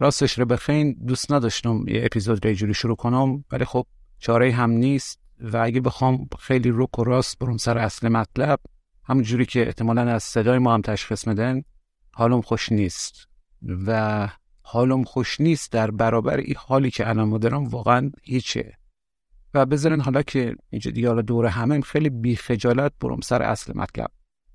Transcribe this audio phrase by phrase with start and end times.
[0.00, 3.86] راستش رو بخین دوست نداشتم یه اپیزود رو جوری شروع کنم ولی خب
[4.18, 8.60] چاره هم نیست و اگه بخوام خیلی رک و راست برم سر اصل مطلب
[9.04, 11.62] همون جوری که احتمالا از صدای ما هم تشخیص میدن
[12.12, 13.28] حالم خوش نیست.
[13.86, 14.28] و
[14.62, 18.72] حالم خوش نیست در برابر این حالی که الان دارم واقعا هیچه.
[19.54, 23.72] و بذارین حالا که اینجا دیگه حالا دور همه خیلی بی خجالت برم سر اصل
[23.76, 24.10] مطلب.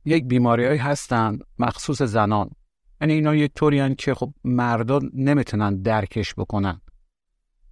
[0.05, 2.49] یک بیماری هایی هستن مخصوص زنان.
[3.04, 6.82] یعنی اینا یه طوری که خب مردان نمی‌تونن درکش بکنن.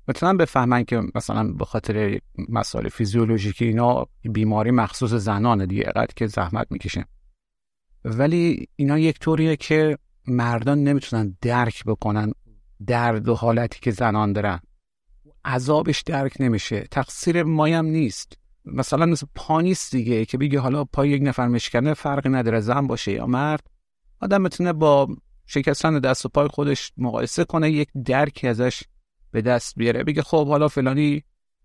[0.07, 6.27] می‌تونن بفهمن که مثلا به خاطر مسائل فیزیولوژیکی اینا بیماری مخصوص زنانه دیگه قد که
[6.27, 7.03] زحمت می‌کشن
[8.05, 9.97] ولی اینا یک طوریه که
[10.27, 12.31] مردان نمی‌تونن درک بکنن
[12.87, 14.59] درد و حالتی که زنان دارن.
[15.45, 16.87] عذابش درک نمیشه.
[16.91, 18.37] تقصیر مایم نیست.
[18.65, 22.87] مثلا مثل پا نیست دیگه که بگه حالا پای یک نفر مشکنه فرقی نداره زن
[22.87, 23.67] باشه یا مرد.
[24.21, 25.07] آدم می‌تونه با
[25.51, 28.83] شکستن دست و پای خودش مقایسه کنه یک درکی ازش
[29.31, 30.03] به دست بیاره.
[30.03, 31.23] بگه خب حالا فلانی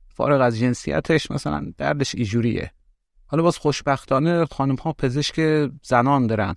[0.08, 2.70] فارغ از جنسیتش مثلا دردش ایجوریه
[3.26, 6.54] حالا باز خوشبختانه خانم ها پزشک زنان دارن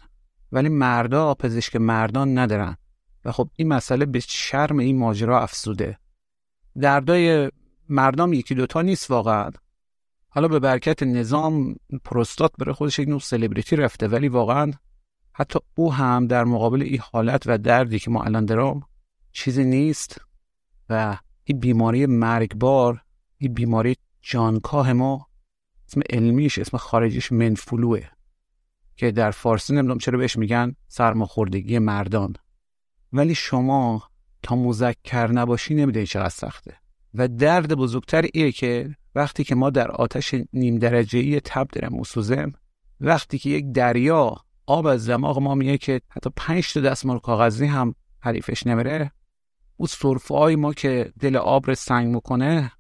[0.52, 2.78] ولی مردا پزشک مردان ندارن.
[3.26, 5.98] و خب این مسئله به شرم این ماجرا افسوده
[6.82, 7.52] دردای
[7.90, 9.50] مردم یکی دوتا نیست واقعا.
[10.30, 14.72] حالا به برکت نظام پروستات بره خودش یک نوع سلبریتی رفته ولی واقعا
[15.40, 18.82] حتی او هم در مقابل این حالت و دردی که ما الان دارم
[19.32, 20.22] چیزی نیست
[20.90, 23.04] و این بیماری مرگبار
[23.38, 25.28] این بیماری جانکاه ما
[25.88, 28.02] اسم علمیش اسم خارجیش منفلوه
[28.96, 32.34] که در فارسی نمی‌دونم چرا بهش میگن سرماخوردگی مردان.
[33.14, 34.04] ولی شما
[34.44, 36.76] تا مذکر نباشی نمیده چقدر سخته.
[37.14, 41.96] و درد بزرگتر ایه که وقتی که ما در آتش نیم درجه ای تب دارم
[41.96, 42.52] مسوزم
[43.02, 44.36] وقتی که یک دریا
[44.70, 49.12] آب از دماغ ما میگه که حتی پنج تا دستمال کاغذی هم حریفش نمیره.
[49.78, 52.72] اون صرفه ما که دل آب رو سنگ می‌کنه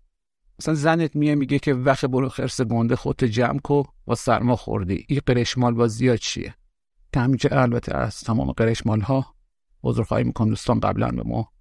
[0.60, 5.06] مثلا زنت میه میگه که وقت برو خرس گنده خودت جمع کو و سرما خوردی.
[5.08, 6.56] این قرشمال با زیاد چیه؟
[7.14, 9.36] که البته از تمام قرشمال ها
[9.84, 11.52] عذرخواهی می‌کنم دوستان قبلا به ما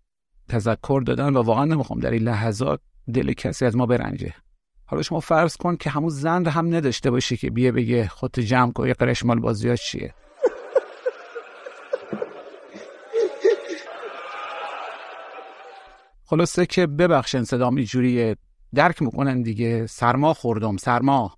[0.49, 2.81] تذکر دادن و واقعا نمی‌خوام در این لحظات
[3.15, 4.35] دل کسی از ما برنجه.
[4.91, 8.73] حالا شما فرض کن که همون زن هم نداشته باشه که بیه بگه خودت جمع
[8.73, 10.15] کن یه قرشمال بازیات چیه؟
[16.25, 18.37] خلاصه که ببخشن صدام اینجوری
[18.75, 19.87] درک می‌کنن دیگه.
[19.87, 21.35] سرما خوردم سرما.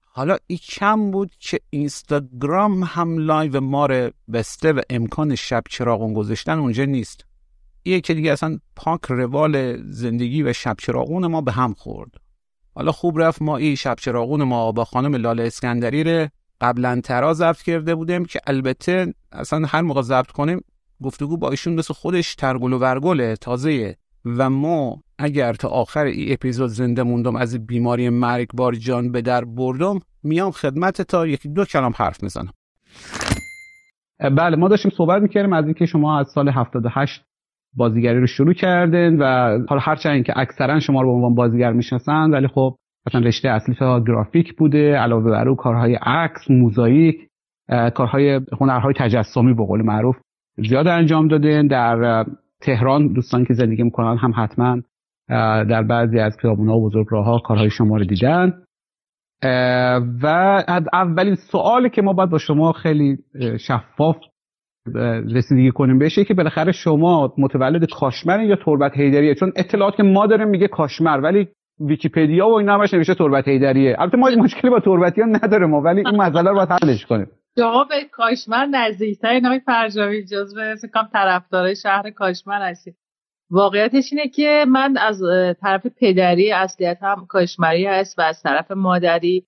[0.00, 6.14] حالا این کم بود که اینستاگرام هم live ما رو بسته و امکان شب چراغون
[6.14, 7.24] گذاشتن اونجا نیست.
[7.84, 12.10] یه که دیگه اصلا پاک روال زندگی و شب چراغون ما به هم خورد.
[12.74, 16.28] حالا خوب رفت ما این شب چراغون ما با خانم لاله اسکندری رو
[16.60, 20.60] قبلا ترا ضبط کرده بودیم که البته اصلا هر موقع ضبط کنیم
[21.02, 23.96] گفتگو با ایشون مثل خودش ترگل و ورگله تازه.
[24.24, 29.44] و ما اگر تا آخر این اپیزود زنده موندم از بیماری مرگبار جان به در
[29.44, 32.52] بردم میام خدمت تا یکی دو کلام حرف می‌زنم
[34.20, 37.24] بله ما داشتیم صحبت می‌کردیم از اینکه شما از سال 78
[37.76, 39.24] بازیگری رو شروع کردین و
[39.68, 42.76] حالا هرچند که اکثرا شما رو به عنوان بازیگر می‌شناسن ولی خب
[43.06, 47.16] مثلا رشته اصلی گرافیک بوده علاوه بر او کارهای عکس موزاییک
[47.94, 50.16] کارهای هنرهای تجسمی به قول معروف
[50.68, 52.24] زیاد انجام دادین در
[52.60, 54.78] تهران دوستان که زندگی می‌کنن هم حتما
[55.64, 58.52] در بعضی از خیابون‌ها و بزرگ راه ها کارهای شما رو دیدن.
[60.22, 60.26] و
[60.92, 63.18] اولین سوالی که ما باید با شما خیلی
[63.60, 64.16] شفاف
[65.34, 65.98] رسیدگی کنیم.
[65.98, 70.68] بهشه که بالاخره شما متولد کاشمر یا تربت هیدریه چون اطلاعات که ما داریم میگه
[70.68, 71.48] کاشمر ولی
[71.80, 75.80] ویکیپدیا و اینا همش نوشته تربت هیدریه البته ما مشکلی با تربتی ها نداره ما
[75.80, 77.26] ولی این مسئله رو باید حلش کنیم.
[77.58, 80.58] شما به کاشمر نزدیکتر نام فرجاوی جزو
[80.92, 82.96] کام طرفدارای شهر کاشمر هستید
[83.50, 85.22] واقعیتش اینه که من از
[85.60, 89.46] طرف پدری اصلیت هم کاشمری هست و از طرف مادری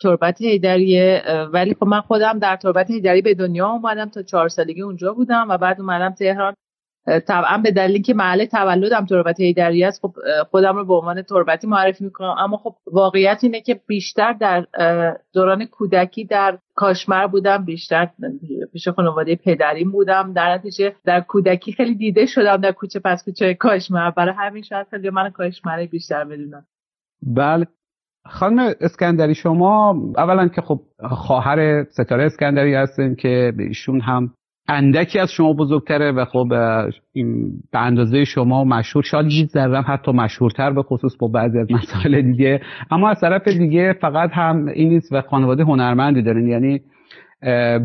[0.00, 4.82] تربت هیدریه ولی خب من خودم در تربت هیدری به دنیا اومدم تا چهار سالگی
[4.82, 6.54] اونجا بودم و بعد اومدم تهران.
[7.26, 10.14] طبعا به دلیل که محل تولدم تربت هیدری است خب
[10.50, 12.34] خودم رو به عنوان تربتی معرفی می‌کنم.
[12.38, 14.66] اما خب واقعیت اینه که بیشتر در
[15.32, 18.08] دوران کودکی در کاشمر بودم بیشتر
[18.72, 20.32] پیش خانواده پدریم بودم.
[20.32, 24.10] در نتیجه در کودکی خیلی دیده شدم در کوچه پس کوچه کاشمر.
[24.10, 26.66] برای همین شاید خیلی من کاشمری بیشتر بدونم.
[27.22, 27.66] بله.
[28.26, 34.30] خانم اسکندری شما اولا که خب خواهر ستاره اسکندری هستن که به ایشون هم
[34.68, 36.46] اندکی از شما بزرگتره و خب
[37.12, 41.72] این به اندازه شما مشهور شاید یه ذره حتی مشهورتر به خصوص با بعضی از
[41.72, 42.60] مسائل دیگه.
[42.90, 46.80] اما از طرف دیگه فقط هم این نیست و خانواده هنرمندی دارین یعنی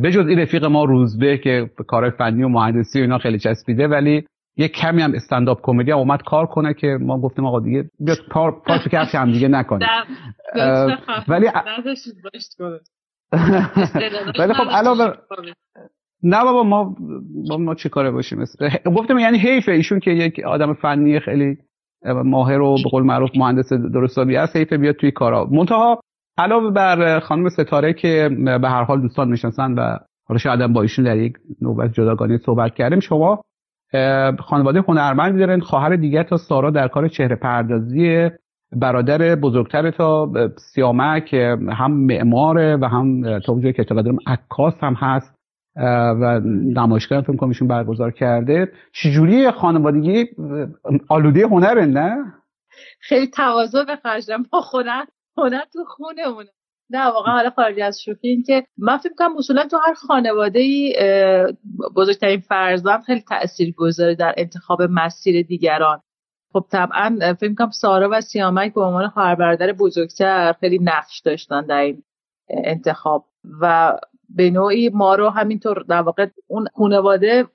[0.04, 4.26] بجز این رفیق ما روزبه که کار فنی و مهندسی و اینا خیلی چسبیده ولی
[4.58, 8.18] یه کمی هم استنداپ کمدی هم اومد کار کنه که ما گفتیم آقا دیگه بیاد
[8.32, 9.88] پار پار تو کفش هم دیگه نکنه
[11.28, 11.48] ولی
[14.40, 15.14] ولی خب علاوه
[16.24, 16.96] نه بابا ما
[17.50, 18.44] با ما چه کاره باشیم؟
[18.86, 19.72] گفتم یعنی حیفه.
[19.72, 21.58] ایشون که یک آدم فنی خیلی
[22.06, 25.46] ماهر و به قول معروف مهندس درستابی است حیفه بیاد توی کارا.
[25.52, 26.00] منتها
[26.38, 28.30] علاوه بر خانم ستاره که
[28.62, 29.98] به هر حال دوستان می‌شناسن و
[30.28, 33.42] حالا شاید با ایشون در یک نوبت جداگانه صحبت کردیم شما
[34.40, 38.30] خانواده هنرمندی دارن خواهر دیگر تا سارا در کار چهره پردازی
[38.72, 45.36] برادر بزرگتر تا سیامک هم معماره و هم تا که اطلاع دارم عکاس هم هست
[46.22, 46.42] و
[46.76, 48.72] نمایشگاه فیلم کمیشون برگزار کرده.
[48.94, 50.26] چجوری خانوادگی
[51.10, 52.34] آلوده هنر نه؟
[53.00, 55.06] خیلی تواضع بخرجم با هنر
[55.38, 56.50] هنر تو خونمونه.
[56.90, 60.60] نه واقعا حالا خارج از شوخی این که من فکر کنم اصولا تو هر خانواده
[60.60, 60.96] ای
[61.96, 66.02] بزرگترین فرزند خیلی تاثیر گذاره در انتخاب مسیر دیگران.
[66.54, 71.66] خب طبعا فکر کنم سارا و سیامک به عنوان خواهر برادر بزرگتر خیلی نقش داشتن
[71.66, 72.04] در این
[72.50, 73.26] انتخاب.
[73.62, 73.94] و
[74.30, 77.46] به نوعی ما رو همینطور در واقع اون خانواده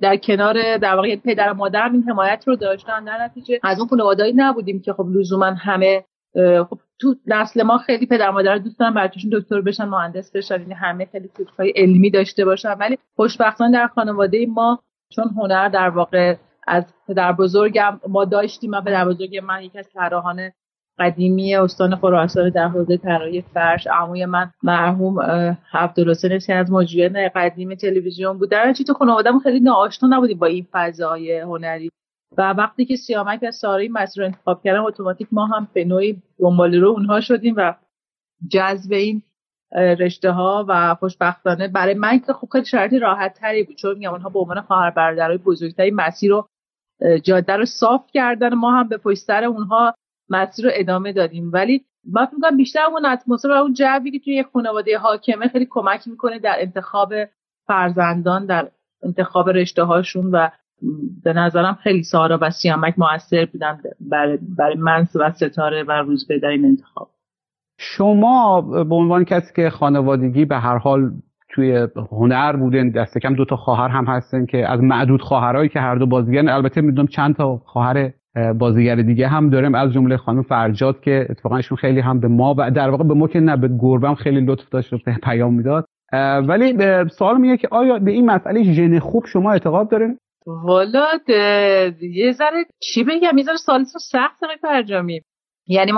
[0.00, 3.04] در کنار در واقع پدر و مادر این حمایت رو داشتن.
[3.04, 6.04] در نتیجه از اون خانواده‌ای نبودیم که خب لزوما همه
[6.70, 10.74] خب تو نسل ما خیلی پدر مادر دوست دارن بچه‌شون دکتر بشن مهندس بشن یعنی
[10.74, 12.72] همه خیلی فکرهای علمی داشته باشن.
[12.72, 14.78] ولی خوشبختانه در خانواده ما
[15.08, 16.36] چون هنر در واقع
[16.66, 20.50] از پدر بزرگم ما داشتیم من پدر بزرگ من یکی از طراحان
[20.98, 23.86] قدیمی استان خراسان در حوزه طراحی فرش.
[23.86, 25.20] عموی من مرحوم
[25.72, 28.50] عبدالحسین از مجریان قدیم تلویزیون بود.
[28.50, 31.90] در چی تو خانواده‌مون خیلی ناآشنا نبودیم با این فضای هنری.
[32.38, 36.22] و وقتی که سیامک و ساری مسیر رو انتخاب کردن اتوماتیک ما هم به نوعی
[36.38, 37.74] دنبال رو اونها شدیم و
[38.50, 39.22] جذب این
[39.74, 44.10] رشته ها و خوشبختانه برای من که خب خیلی شرایط راحت تری بود چون میگم
[44.10, 46.48] اونها به عنوان خواهر برادرای بزرگتری مسیر رو
[47.22, 49.94] جاده رو صاف کردن ما هم به پشت اونها
[50.28, 51.50] مسیر رو ادامه دادیم.
[51.52, 56.08] ولی من فکر بیشتر اون اتمسفر و اون جوی که توی خانواده حاکمه خیلی کمک
[56.08, 57.14] می‌کنه در انتخاب
[57.66, 58.70] فرزندان در
[59.02, 60.48] انتخاب رشته هاشون و
[61.24, 66.48] به نظرم خیلی سارا و سیامک موثر بودن برای, من و ستاره و روزبه در
[66.48, 67.10] این انتخاب.
[67.78, 71.12] شما به عنوان کسی که خانوادگی به هر حال
[71.48, 75.80] توی هنر بودن دست کم دو تا خواهر هم هستن که از معدود خواهرایی که
[75.80, 78.10] هر دو بازیگرن البته می‌دونم چند تا خواهر
[78.58, 79.74] بازیگر دیگه هم داریم.
[79.74, 83.28] از جمله خانم فرجاد که اتفاقا خیلی هم به ما و در واقع به ما
[83.28, 85.84] که نه به گربم خیلی لطف داشت و پیام می‌داد.
[86.48, 86.76] ولی
[87.08, 91.06] سوال میگه که آیا به این مسئله ژن خوب شما اعتقاد دارین؟ والا
[92.00, 95.22] یه ذره چی بگم؟ یه ذره سالتون سخت فرجامی
[95.66, 95.92] یعنی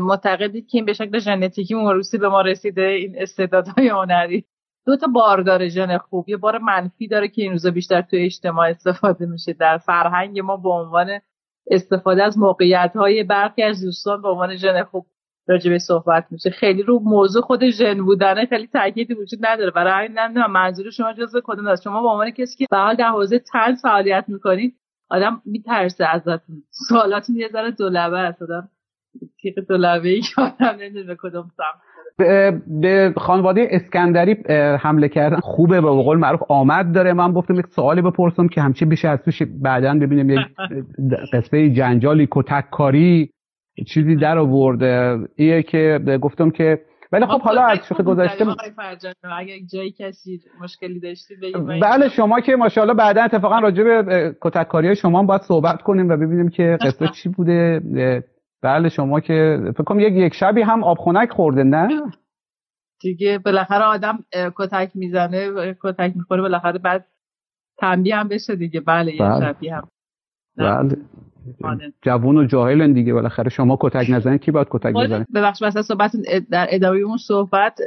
[0.00, 4.44] معتقدید که این به شکل ژنتیکی موروثی به ما رسیده این استعدادهای هنری.
[4.86, 6.28] دو تا بار داره ژن خوب.
[6.28, 9.52] یه بار منفی داره که این روزا بیشتر توی اجتماع استفاده میشه.
[9.52, 11.20] در فرهنگ ما به عنوان
[11.70, 15.06] استفاده از موقعیت های برخی از دوستان به عنوان ژن خوب
[15.48, 16.50] راجع صحبت میشه.
[16.50, 19.70] خیلی رو موضوع خود ژن بودن خیلی تاکیدی وجود نداره.
[19.70, 21.82] برای همین نمی‌دونم منظور شما جزء کدوم است.
[21.82, 24.74] شما به عنوان کسی که فعال در حوزه تن فعالیت می‌کنید
[25.10, 26.62] آدم میترسه ازتون.
[26.70, 28.42] سوالاتون یه ذره دولبه است.
[28.42, 28.68] آدم
[29.42, 31.82] تیغ دولبه ای که آدم نمی‌دونه به کدوم سمت
[32.66, 34.32] به خانواده اسکندری
[34.80, 35.80] حمله کردن خوبه.
[35.80, 37.12] به قول معروف آمد داره.
[37.12, 40.40] من گفتم یک سوالی بپرسم که همچین بشه از توش بعدا ببینیم یک
[41.32, 43.30] قصه جنجالی کتک کاری
[43.86, 45.18] چیزی در آورده.
[45.36, 48.46] ایه که گفتم که ولی خب حالا از شوخی گذاشته
[49.38, 51.34] اگه جایی کسی مشکلی داشتی
[51.82, 56.48] بله شما که ماشاءالله بعدا اتفاقا راجع به کتککاری شما باید صحبت کنیم و ببینیم
[56.48, 57.80] که قصه چی بوده.
[58.62, 61.88] بله شما که فکر کنم یک یک شبی هم آبخونک خورده نه؟
[63.00, 64.18] دیگه بالاخره آدم
[64.56, 67.06] کتک می‌زنه کتک می‌خوره بالاخره بعد
[67.78, 68.80] تنبیه هم بشه دیگه.
[68.80, 69.34] بله, بله.
[69.34, 69.88] یه شبی هم.
[70.56, 70.96] بله.
[72.02, 76.12] جوون و جاهلن دیگه بالاخره شما کتک نزنید کی باید کتک بزنه؟ ببخش مثلا صحبت
[76.50, 77.78] در ادامه اون صحبت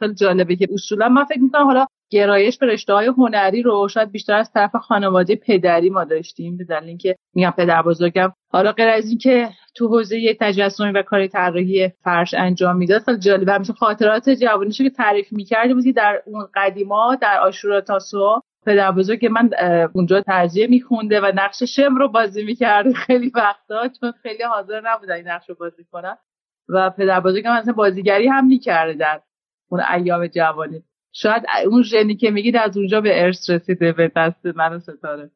[0.00, 4.10] خیلی جالبه که اصولا من فکر می‌کنم حالا گرایش به رشته های هنری رو شاید
[4.10, 8.32] بیشتر از طرف خانواده پدری ما داشتیم به دلیل اینکه میگم پدر بزرگم.
[8.48, 13.52] حالا غیر از اینکه تو حوزه تجسمی و کار طراحی فرش انجام می‌داد خیلی جالبه.
[13.52, 19.26] همیشه خاطرات جوانیشو که تعریف می‌کردیم بود در اون قدیما در آشورا تاسو پدر بزرگ
[19.26, 19.50] من
[19.92, 22.92] اونجا ترجیح میخونده و نقش شم رو بازی می‌کرده.
[23.06, 26.16] خیلی وقتا چون خیلی حاضر نبودن این نقش رو بازی کنن
[26.68, 29.20] و پدر بزرگ من مثلا بازیگری هم می‌کرده در
[29.70, 30.82] اون ایام جوانی.
[31.12, 35.30] شاید اون ژنی که میگید از اونجا به ارث رسیده به دست من ستاره.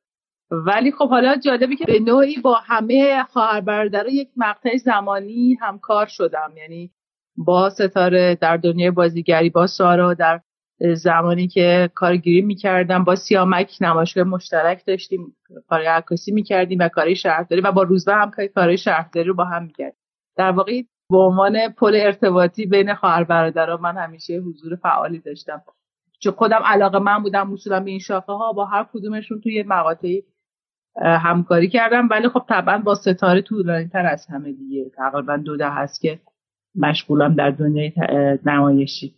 [0.51, 6.07] ولی خب حالا جالبی که به نوعی با همه خواهر برادرها یک مقطع زمانی همکار
[6.07, 6.53] شدم.
[6.57, 6.91] یعنی
[7.37, 10.41] با ستاره در دنیای بازیگری با سارا در
[10.79, 15.37] زمانی که کارگیری می‌کردم با سیامک نمایشگاه مشترک داشتیم
[15.69, 19.63] کار عکاسی می‌کردیم و کاری شهرداری و با روزبه هم کاری شهرداری رو با هم
[19.63, 19.99] می‌کردیم.
[20.37, 25.63] در واقع به عنوان پل ارتباطی بین خواهر برادران من همیشه حضور فعالی داشتم.
[26.21, 30.23] چون خودم علاقه من بودم اصولا به این شاخه ها با هر کدومشون توی مقاطعی
[31.03, 32.09] همکاری کردم.
[32.11, 34.91] ولی خب طبعا با ستاره طولانی تر از همه دیگه.
[34.97, 36.19] تقریبا دو ده هست که
[36.75, 37.93] مشغولم در دنیای
[38.47, 39.15] نمایشی.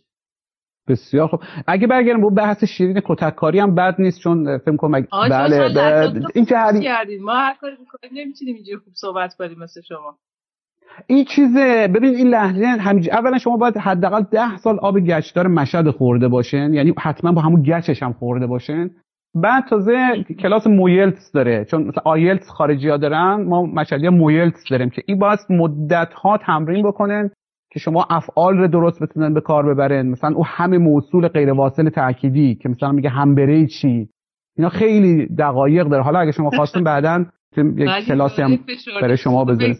[0.89, 1.39] بسیار خوب.
[1.67, 6.57] اگه برگردیم به بحث شیرین کتککاری هم بد نیست چون فکر کنم بله این که
[6.57, 10.17] هر ما هر کاری می‌کنیم نمی‌تونیم اینجوری خوب صحبت کنیم مثل شما.
[11.07, 11.87] این چیزه.
[11.87, 16.73] ببین این لحظه همینجوری اولا شما باید حداقل ده سال آب گچدار مشهد خورده باشن
[16.73, 18.89] یعنی حتما با همون گچش هم خورده باشن
[19.35, 21.65] بعد تازه کلاس مویلتس داره.
[21.65, 26.37] چون مثلا آیلتس خارجی ها دارن ما مشهدی مویلتس داریم که این باید مدت ها
[26.37, 27.31] تمرین بکنن.
[27.71, 30.07] که شما افعال رو درست بتونن به کار ببرن.
[30.07, 34.09] مثلا او همه موصول غیر واصل تأکیدی که مثلا میگه همبره چی؟
[34.57, 36.03] اینا خیلی دقایق داره.
[36.03, 37.25] حالا اگه شما خواستین بعدا
[37.57, 38.59] یک کلاسی هم
[39.01, 39.77] برای شما بذاریم.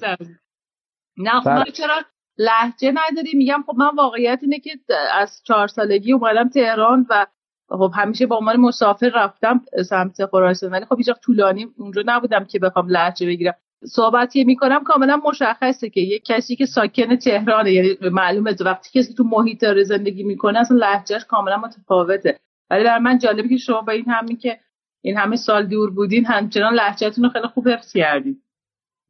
[1.17, 1.71] نه خب بله.
[1.71, 1.95] چرا
[2.37, 4.71] لحجه نداری میگم خب من واقعیت اینه که
[5.13, 7.25] از چهار سالگی اومدم تهران و
[7.69, 10.71] خب همیشه با عنوان مسافر رفتم سمت خراسان.
[10.71, 13.53] ولی خب هیچ طولانی اونجا نبودم که بخوام لحجه بگیرم.
[13.83, 19.23] صحبتی می‌کنم کاملا مشخصه که یک کسی که ساکن تهرانه یعنی معلومه وقتی کسی تو
[19.23, 22.39] محیط داره زندگی می‌کنه اصلا لهجهش کاملا متفاوته.
[22.69, 24.59] ولی در من جالبه که شما با این همین که
[25.01, 28.41] این همه سال دور بودین همچنان لهجهتون رو خیلی خوب حفظ کردین.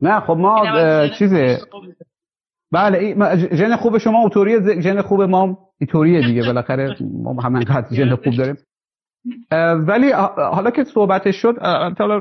[0.02, 1.60] نه خب ما چیزه.
[2.72, 3.16] بله
[3.56, 6.42] ژن خوب شما اوتوری ژن خوب ما ایتوریه دیگه.
[6.42, 8.58] بالاخره ما قد ژن خوب داریم.
[9.88, 11.56] ولی حالا که صحبتش شد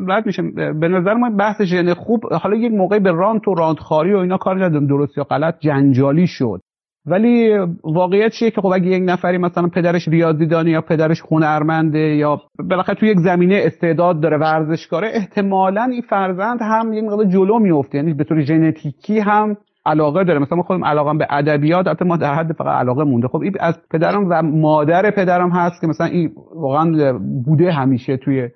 [0.09, 4.15] رد میشه به نظر من بحث ژن خوب حالا یک موقع به رانت و رانتخاری
[4.15, 6.61] و اینا کار ندارم درست یا غلط جنجالی شد.
[7.07, 12.43] ولی واقعیت چیه که خب اگه یک نفری مثلا پدرش ریاضیدانه یا پدرش هنرمنده یا
[12.59, 17.99] بالاخره تو یک زمینه استعداد داره ورزشکاره احتمالا این فرزند هم یک مقدار جلو میفته
[17.99, 19.57] یعنی به طور ژنتیکی هم
[19.87, 20.39] علاقه داره.
[20.39, 23.29] مثلا ما خودم علاقه به ادبیات البته ما در حد فقط علاقه مونده.
[23.29, 28.49] خب این از پدرم و مادر پدرم هست که مثلا این واقعا بوده همیشه توی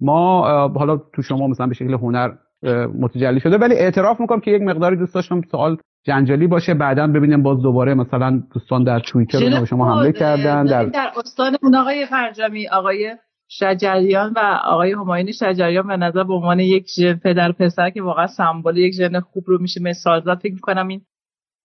[0.00, 0.42] ما.
[0.68, 2.32] حالا تو شما مثلا به شکل هنر
[3.00, 3.58] متجلی شده.
[3.58, 7.94] ولی اعتراف می‌کنم که یک مقداری دوست داشتم سوال جنجالی باشه بعدا ببینیم باز دوباره
[7.94, 13.16] مثلا دوستان در توییتر به شما حمله کردن در در استان اون آقای فرجامی آقای
[13.48, 16.86] شجریان و آقای هماینی شجریان به نظر به عنوان یک
[17.24, 21.00] پدر پسر که واقعا سمبل یک ژن خوب رو میشه مثال زد فکر می‌کنم این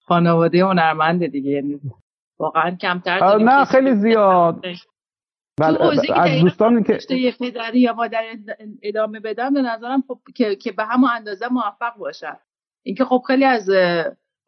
[0.05, 1.51] خانواده هنرمند دیگه.
[1.51, 1.79] یعنی
[2.39, 4.65] واقعا کمتر نه خیلی زیاد.
[5.59, 5.77] بله
[6.13, 8.23] از دوستان که یه پدری یا مادر
[8.83, 12.37] ادامه بدن به نظرم خب که, که به همون اندازه موفق باشن.
[12.83, 13.69] اینکه خب خیلی از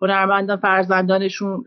[0.02, 1.64] هنرمندان فرزندانشون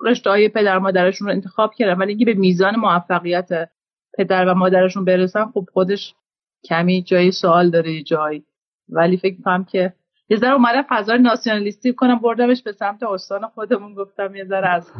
[0.00, 3.48] رشته های پدر مادرشون رو انتخاب کردن ولی اینکه به میزان موفقیت
[4.18, 6.14] پدر و مادرشون برسن خب خودش
[6.64, 8.44] کمی جای سوال داره جایی.
[8.88, 9.92] ولی فکر کنم که
[10.28, 14.90] یه ذره اومدم فضای ناسیونالیستی کنم بردمش به سمت استان خودمون گفتم یه ذره از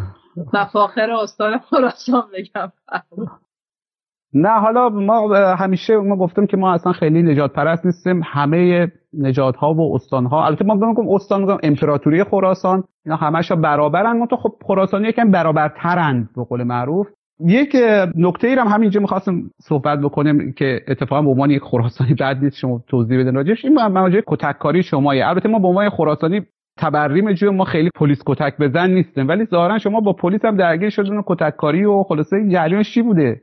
[0.52, 2.72] مفاخر استان خراسان بگم.
[4.34, 8.20] نه حالا ما همیشه ما گفتم که ما اصلا خیلی نجات پرست نیستیم.
[8.24, 13.52] همه نجات ها و استان ها البته ما میگم استان میگم امپراتوری خراسان اینا همش
[13.52, 14.18] برابرن.
[14.18, 17.06] ما تو خب خراسانی یکم برابرترند به قول معروف.
[17.40, 17.76] یک
[18.16, 22.56] نکته ای هم همینجا می‌خواستم صحبت بکنیم که اتفاقا به عنوان یک خراسانی بعد نیست
[22.56, 23.34] شما توضیح بدین.
[23.34, 25.28] راجعش این مواجه کتککاری شمایه.
[25.28, 26.46] البته ما به عنوان خراسانی
[26.78, 30.90] تبریم جو ما خیلی پلیس کتک بزن نیستیم ولی ظاهرا شما با پلیس هم درگیر
[30.90, 33.42] شدین و کتککاری و خلاصه جریانش چی بوده؟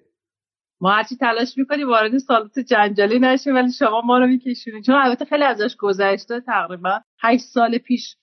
[0.82, 5.26] ما هرچی تلاش می‌کنیم وارد سالات جنجالی نشیم ولی شما ما رو میکشونید چون البته
[5.26, 8.16] خیلی ازش گذشته تقریبا 8 سال پیش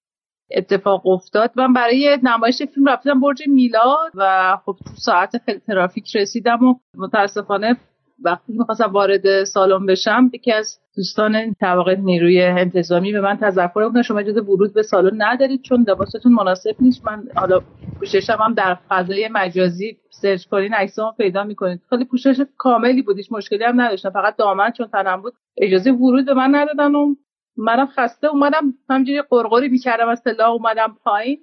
[0.56, 1.50] اتفاق افتاد.
[1.56, 6.74] من برای نمایش فیلم رفتم برج میلاد و خب تو ساعت خیلی ترافیک رسیدم و
[6.96, 7.76] متاسفانه
[8.24, 14.02] وقتی می‌خواستم وارد سالن بشم یکی از دوستان طبقه نیروی انتظامی به من تذکر گفتن
[14.02, 17.06] شما اجازه ورود به سالن ندارید چون لباستون مناسب نیست.
[17.06, 17.60] من حالا
[17.98, 23.32] پوششم هم در فضای مجازی سرچ کنین عکسامو پیدا می‌کنید خیلی پوشش کاملی بود هیچ
[23.32, 24.10] مشکلی هم نداشتم.
[24.10, 27.14] فقط دامن چون تنم بود اجازه ورود به من ندادن و
[27.56, 31.38] منم خسته اومدم همجوری قرقری می‌کردم از سلاح اومدم پایین.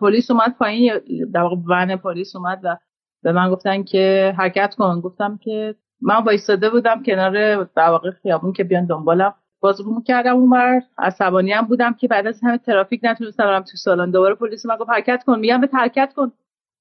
[0.00, 0.92] پلیس اومد پایین
[1.34, 2.76] در واقع ون پلیس اومد و
[3.22, 5.00] به من گفتن که حرکت کن.
[5.00, 9.34] گفتم که من وایستاده بودم کنار در واقع خیابون که بیان دنبالم.
[9.60, 14.10] باز کردم اونور عصبانی هم بودم که بعد از همه ترافیک نتونستم برم تو سالن.
[14.10, 16.32] دوباره پلیس من گفت حرکت کن میگم به حرکت کن.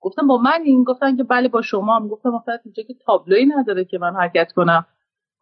[0.02, 2.08] گفتم با من این؟ گفتن که بله با شما هم.
[2.08, 4.86] گفتم آخه اینجا که تابلوی نداره که من حرکت کنم.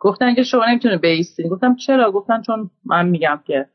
[0.02, 3.66] گفتن که شما نمی‌تونه بیستین گفتم چرا؟ گفتن چون من میگم که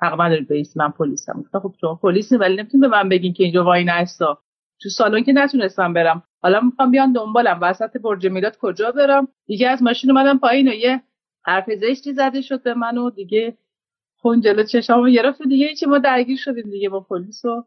[0.00, 1.42] حق نداری بیست من پلیسم.
[1.42, 4.38] گفتم خب شما پلیسی ولی نمی‌تونی به من بگین که اینجا وای نستا
[4.82, 6.22] تو سالن که نتونستم برم.
[6.42, 7.58] حالا می‌خوام بیان دنبالم.
[7.62, 11.02] وسط برج میلاد کجا برم؟ دیگه از ماشین اومدم پایین و یه
[11.44, 13.58] حرف زشتی زده شد به من دیگه
[14.20, 17.64] خون جلو چشامو گرفت دیگه چی ما درگیر شدیم دیگه با پلیس و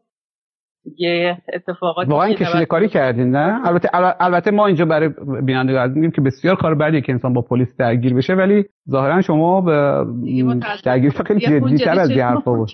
[0.98, 3.88] یه اتفاقات واقعا کشیده کاری کردین نه؟ البته
[4.20, 5.10] البته ما اینجا برای
[5.42, 9.60] بینندگان میگیم که بسیار کار بدیه که انسان با پلیس درگیر بشه ولی ظاهرا شما
[9.60, 10.04] به
[10.84, 12.70] درگیر خیلی جدی تر از یه حرفا بود.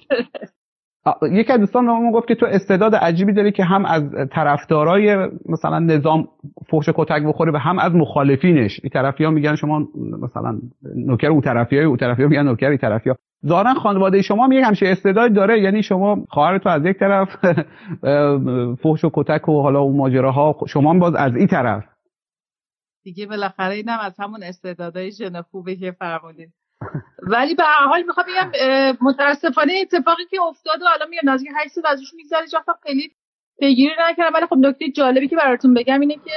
[1.33, 5.79] یکی از دوستان ما گفت که تو استعداد عجیبی داری که هم از طرفدارای مثلا
[5.79, 6.29] نظام
[6.71, 8.81] فحش کتک بخوره و هم از مخالفینش.
[8.83, 9.89] این طرفی ها میگن شما
[10.23, 10.59] مثلا
[10.95, 14.47] نوکر او طرفی های او طرفی ها میگن نوکر این طرفی ها ظاهرا خانواده شما
[14.47, 17.37] میگه همشه استعداد داره یعنی شما خواهر تو از یک طرف
[18.83, 21.85] فحش و کتک و حالا اون ماجراها شما باز از این طرف.
[23.05, 26.53] دیگه بالاخره اینم از همون استعدادهای ژن خوبه که فرمودید
[27.23, 28.51] ولی به هر حال می‌خوام بگم
[29.01, 33.11] متاسفانه اتفاقی که افتاد و الان میگم نزدیک 8 سال ازش میگذره وقتا خیلی
[33.59, 34.35] پیگیری نکردم.
[34.35, 36.31] ولی خب نکته جالبی که براتون بگم اینه که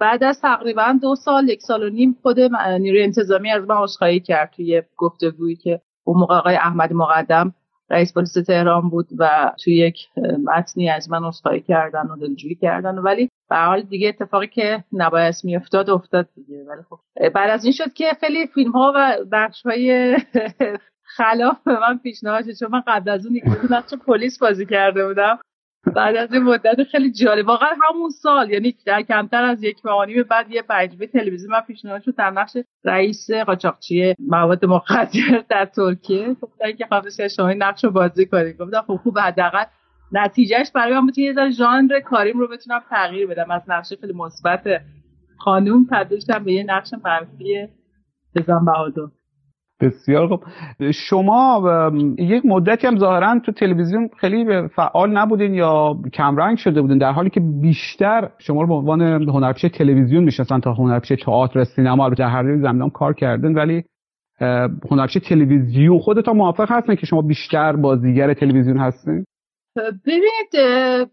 [0.00, 2.40] بعد از تقریبا دو سال یک سال و نیم خود
[2.80, 7.54] نیروی انتظامی از من عذرخواهی کرد توی گفتگویی که اون موقع آقای احمد مقدم
[7.90, 10.08] رئیس پلیس تهران بود و توی یک
[10.44, 12.98] متنی از من عذرخواهی کردن و دلجویی کردن.
[12.98, 16.64] ولی به حال دیگه اتفاقی که نباید میافتاد افتاد دیگه.
[16.64, 20.16] ولی خب بعد از این شد که خیلی فیلم ها و بخش های
[21.16, 22.58] خلاف من پیشنهاد شد.
[22.58, 23.44] چون من قبل از اون یک
[24.06, 25.38] پلیس بازی کرده بودم.
[25.86, 27.46] بعد از این مدت خیلی جالب.
[27.46, 32.02] واقعا همون سال یعنی در کمتر از یک ماه بعد یه برنامه تلویزیون من پیشنهاد
[32.02, 37.84] شد در نقش رئیس قاچاقچی مواد مخدر در ترکیه گفتن که خواهش شما این نقش
[37.84, 38.58] رو بازی کنید.
[38.58, 39.64] گفتم خب خوب حداقل
[40.12, 43.50] نتیجهش برای من یه ذره ژانر کاریم رو بتونم تغییر بدم.
[43.50, 44.80] از نقش خیلی مثبت
[45.38, 47.68] خانوم تبدیل به یه نقش منفی
[48.34, 49.23] بزن بهادر.
[49.80, 50.44] بسیار خوب.
[50.90, 51.62] شما
[52.18, 57.30] یک مدتی هم ظاهرا تو تلویزیون خیلی فعال نبودین یا کمرنگ شده بودین در حالی
[57.30, 62.56] که بیشتر شما رو به عنوان هنرپیشه تلویزیون می‌شناسن تا هنرپیشه تئاتر سینما در هر
[62.56, 63.84] زمینه کار کردن ولی
[64.90, 69.24] هنرپیشه تلویزیون خودتون موافق هستن که شما بیشتر بازیگر تلویزیون هستین؟
[69.76, 70.52] ببینید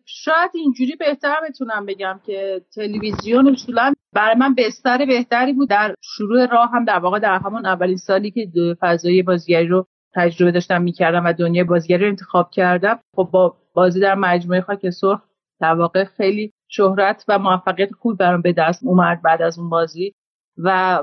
[0.06, 5.70] شاید اینجوری بهتر بتونم بگم که تلویزیون اصولا برای من بستر بهتری بود.
[5.70, 10.52] در شروع راه هم در واقع در همون اولین سالی که فضای بازیگری رو تجربه
[10.52, 13.00] داشتم می‌کردم و دنیای بازیگری رو انتخاب کردم.
[13.16, 15.22] خب با بازی در مجموعه خاک سرخ
[15.60, 20.14] در واقع خیلی شهرت و موفقیت خوب برام به دست اومد بعد از اون بازی.
[20.58, 21.00] و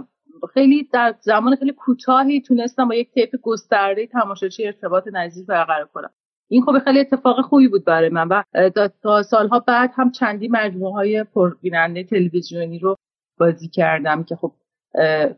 [0.55, 6.11] خیلی در زمان خیلی کوتاهی تونستم با یک تیپ گسترده تماشاچی ارتباط نزدیک برقرار کنم.
[6.49, 8.43] این خب خیلی اتفاق خوبی بود برای من و
[9.03, 12.97] تا سالها بعد هم چندی مجموعه های پربیننده تلویزیونی رو
[13.39, 14.53] بازی کردم که خب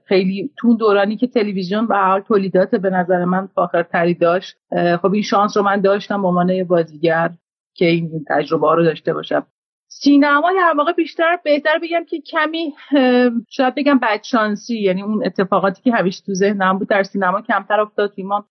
[0.05, 4.57] خیلی تو دورانی که تلویزیون به حال تولیدات به نظر من فاخرتری داشت
[5.03, 7.31] خب این شانس رو من داشتم به عنوان بازیگر
[7.75, 9.46] که این تجربه رو داشته باشم.
[9.88, 12.75] سینما در واقع بیشتر بهتر بگم که کمی
[13.49, 18.11] شاید بگم بدشانسی یعنی اون اتفاقاتی که همیشه تو ذهنم بود در سینما کمتر افتاد
[18.11, 18.44] فیلم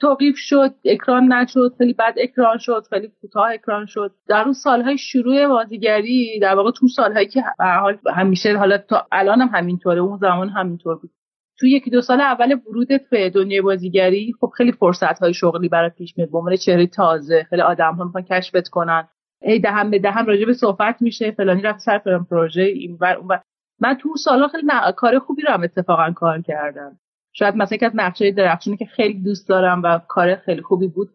[0.00, 4.14] توقیف شد اکران نشد خیلی بد اکران شد خیلی کوتاه اکران شد.
[4.28, 9.40] در اون سالهای شروع بازیگری در واقع تو سالهایی که حال همیشه حالا تا الان
[9.40, 11.10] هم همینطوره اون زمان همینطور بود.
[11.58, 15.90] تو یکی دو سال اول ورودت به دنیای بازیگری خب خیلی فرصت های شغلی برای
[15.90, 16.30] پیش میاد.
[16.30, 19.08] به عنوان چهره تازه خیلی آدم ها می‌خوان کشفت کنن.
[19.42, 23.38] ای دهم به دهم راجع به صحبت میشه فلانی رفت سر فلان پروژه این اون
[23.80, 26.98] من تو سالا خیلی کار خوبی رو هم اتفاقا کار کردم.
[27.38, 31.10] شاید مثلا از نقشه درخشونی که خیلی دوست دارم و کار خیلی خوبی بود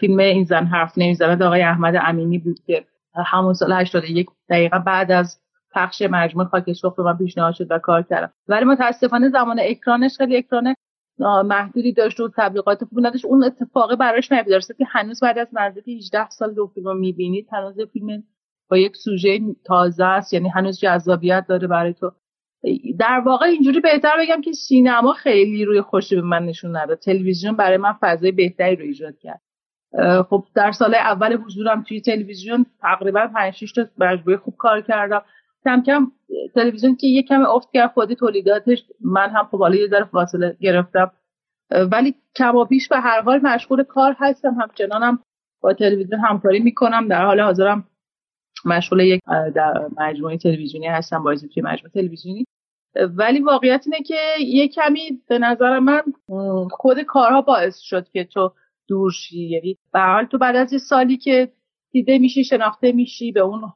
[0.00, 2.84] فیلم این زن حرف نمی‌زند آقای احمد امینی بود که
[3.26, 5.40] همون سال 81 دقیقا بعد از
[5.74, 8.32] پخش مجموع خاک سرخ به من پیشنهاد شد و کار کردم.
[8.48, 10.74] ولی متاسفانه زمان اکرانش خیلی اکران
[11.44, 13.24] محدودی داشت و تبلیغات خوبی نداشت.
[13.24, 17.80] اون اتفاقه براش نیفتاد که هنوز بعد از نزدیک 18 سال دو فیلم می‌بینید هنوز
[17.92, 18.22] فیلم
[18.70, 20.32] با یک سوژه تازه است.
[20.32, 22.12] یعنی هنوز جذابیت داره برای تو.
[22.98, 26.98] در واقع اینجوری بهتر بگم که سینما خیلی روی خوشی به من نشون نداد.
[26.98, 29.40] تلویزیون برای من فضای بهتری رو ایجاد کرد.
[30.30, 35.22] خب در سال اول حضورم توی تلویزیون تقریبا 5 6 تا مجموعه خوب کار کردم.
[35.64, 36.12] کم کم
[36.54, 41.12] تلویزیون که یه کم افت کرد خود تولیداتش من هم خب یه ذره فاصله گرفتم.
[41.92, 44.54] ولی کم و بیش به هر حال مشغول کار هستم.
[44.54, 45.18] همچنانم
[45.60, 47.08] با تلویزیون همکاری می‌کنم.
[47.08, 47.84] در حال حاضرم
[48.64, 49.20] مشغول یک
[49.54, 52.44] در مجموعه تلویزیونی هستم با توی مجموعه تلویزیونی.
[53.16, 56.02] ولی واقعیت اینه که یه کمی به نظر من
[56.70, 58.52] خود کارها باعث شد که تو
[58.88, 59.48] دور شی.
[59.48, 61.52] یعنی به حال تو بعد از یه سالی که
[61.92, 63.72] دیده میشی شناخته میشی به اون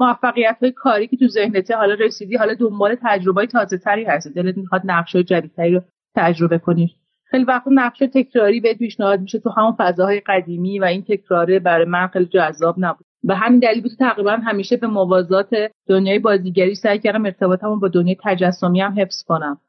[0.00, 4.56] موفقیت های کاری که تو ذهنته حالا رسیدی حالا دنبال تجربه تازه تری هست دلت
[4.56, 5.80] می‌خواد نقش های جدیدتری رو
[6.16, 6.94] تجربه کنی.
[7.30, 11.84] خیلی وقت نقش تکراری بهت پیشنهاد میشه تو همون فضاهای قدیمی و این تکراره برای
[11.84, 13.06] من خیلی جذاب نبود.
[13.22, 15.50] به همین دلیل بود تقریبا همیشه به موازات
[15.88, 19.60] دنیای بازیگری سعی کردم ارتباطمو با دنیای تجسمی هم حفظ کنم.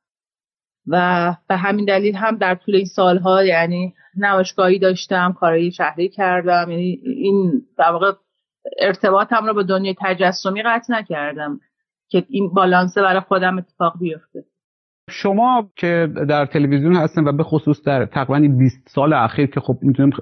[0.88, 6.71] و به همین دلیل هم در طول این سالها یعنی نمایشگاهی داشتم کارهای شهری کردم
[6.71, 8.12] یعنی این در واقع
[8.79, 11.59] ارتباطم رو با دنیای تجسمی قطع نکردم
[12.09, 14.45] که این بالانسه برای خودم اتفاق بیفته.
[15.10, 19.78] شما که در تلویزیون هستن و به خصوص در تقریبا 20 سال اخیر که خب
[19.82, 20.13] می‌تونیم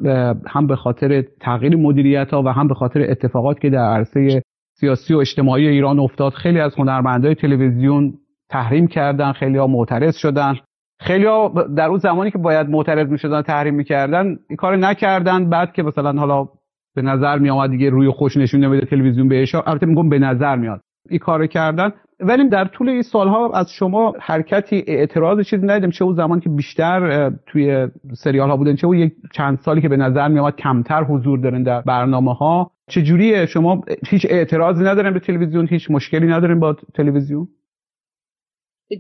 [0.48, 4.42] هم به خاطر تغییر مدیریت ها و هم به خاطر اتفاقات که در عرصه
[4.74, 8.14] سیاسی و اجتماعی ایران افتاد خیلی از هنرمندای تلویزیون
[8.50, 10.56] تحریم کردن خیلی ها معترض شدن.
[11.00, 15.50] خیلی ها در اون زمانی که باید معترض می‌شدن تحریم می‌کردن این کار نکردن.
[15.50, 16.48] بعد که مثلا حالا
[16.96, 20.56] به نظر می آمد دیگه روی خوش نشون نمیده تلویزیون بهش البته میگم به نظر
[20.56, 21.94] میاد این کار کردن.
[22.20, 25.90] ولی در طول این سالها از شما حرکتی اعتراض چیزی ندیدم.
[25.90, 29.90] چه اون زمان که بیشتر توی سریال ها بودن چه اون یک چند سالی که
[29.90, 35.14] به نظر می آمد کمتر حضور دارن در برنامه ها چجوریه؟ شما هیچ اعتراضی ندارین
[35.14, 37.48] به تلویزیون هیچ مشکلی ندارین با تلویزیون؟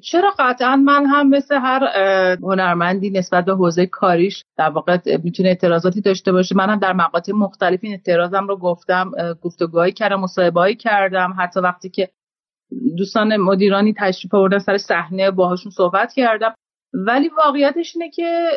[0.01, 1.83] چرا قطعا من هم مثل هر
[2.41, 7.31] هنرمندی نسبت به حوزه کاریش در واقع می‌تونه اعتراضاتی داشته باشه؟ من هم در مقاطع
[7.31, 12.09] مختلف این اعتراضم رو گفتم گفتگوهایی کردم مصاحبههایی کردم حتی وقتی که
[12.97, 16.53] دوستان مدیرانی تشریف آوردن سر صحنه باهاشون صحبت کردم.
[16.93, 18.49] ولی واقعیتش اینه که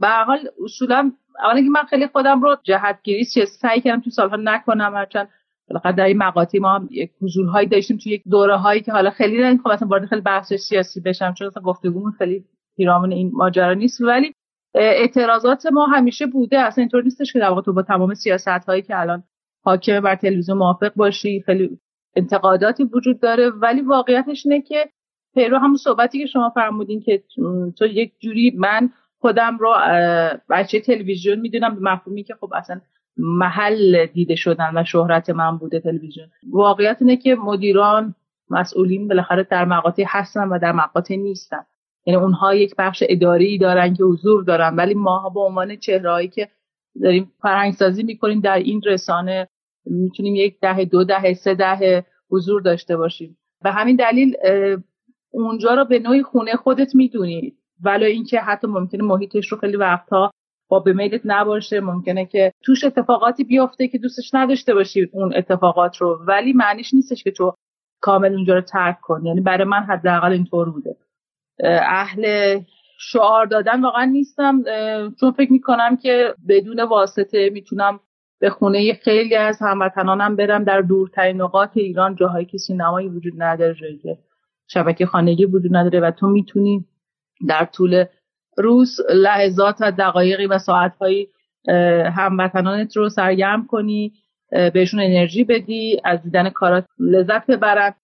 [0.00, 1.12] به حال اصولا
[1.44, 3.24] اولا که من خیلی خودم رو جهتگیری
[3.60, 5.28] سعی کردم تو سالها نکنم هرچند
[5.70, 6.22] بالاخره در این
[6.60, 10.06] ما هم یک حضورهایی داشتیم توی یک دوره هایی که حالا خیلی نمی‌خوام مثلا وارد
[10.06, 12.44] خیلی بحث سیاسی بشم چون مثلا گفتگومون خیلی
[12.76, 14.00] پیرامون این ماجرا نیست.
[14.00, 14.32] ولی
[14.74, 18.82] اعتراضات ما همیشه بوده اصلا اینطور نیستش که در واقع تو با تمام سیاست هایی
[18.82, 19.22] که الان
[19.64, 21.78] حاکم بر تلویزیون موافق باشی خیلی
[22.16, 23.50] انتقاداتی وجود داره.
[23.50, 24.88] ولی واقعیتش اینه که
[25.34, 27.22] پیرو همون صحبتی که شما فرمودین که
[27.78, 29.74] تو یک جوری من خودم رو
[30.50, 32.80] بچه تلویزیون می‌دونم به مفهومی که خب اصلا
[33.16, 36.26] محل دیده شدن و شهرت من بوده تلویزیون.
[36.50, 38.14] واقعیت اینه که مدیران
[38.50, 41.66] مسئولین بالاخره در مقاطع هستن و در مقاطع نیستن.
[42.06, 46.48] یعنی اونها یک بخش اداری دارن که حضور دارن ولی ما به عنوان چهرهایی که
[47.02, 49.48] داریم فرهنگ سازی می‌کنیم در این رسانه
[49.86, 53.38] می‌تونیم یک ده دو ده سه ده حضور داشته باشیم.
[53.62, 54.36] به همین دلیل
[55.30, 57.52] اونجا رو به نوعی خونه خودت می‌دونی.
[57.82, 60.30] ولی اینکه حتی ممکنه محیطش رو خیلی وقتها
[60.68, 65.96] با به میلت نباشه ممکنه که توش اتفاقاتی بیفته که دوستش نداشته باشی اون اتفاقات
[65.96, 66.20] رو.
[66.28, 67.54] ولی معنیش نیستش که تو
[68.00, 69.26] کامل اونجا رو ترک کن.
[69.26, 70.96] یعنی برای من حداقل اینطور بوده.
[71.82, 72.58] اهل
[72.98, 74.62] شعار دادن واقعا نیستم.
[75.20, 78.00] چون فکر می‌کنم که بدون واسطه می‌تونم
[78.40, 83.98] به خونه خیلی از هموطنانم برم در دورترین نقاط ایران جاهایی که سینمایی وجود نداره
[84.02, 84.18] که
[84.68, 86.84] شبکه خانگی وجود نداره و تو می‌تونی
[87.48, 88.04] در طول
[88.56, 91.28] روز لحظات و دقایقی و ساعتهایی
[92.16, 94.12] هموطنانت رو سرگرم کنی
[94.50, 97.94] بهشون انرژی بدی از دیدن کارات لذت ببرن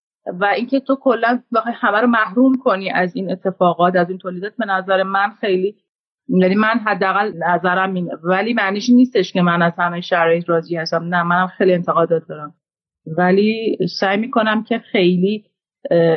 [0.41, 1.41] و اینکه تو کلا
[1.75, 5.77] همه رو محروم کنی از این اتفاقات از این تولیدات به نظر من خیلی
[6.29, 8.11] یعنی من حداقل نظرم اینه.
[8.25, 11.05] ولی معنیش نیستش که من از همه شرایط راضی هستم.
[11.05, 12.55] نه منم خیلی انتقادات دارم.
[13.19, 15.45] ولی سعی می‌کنم که خیلی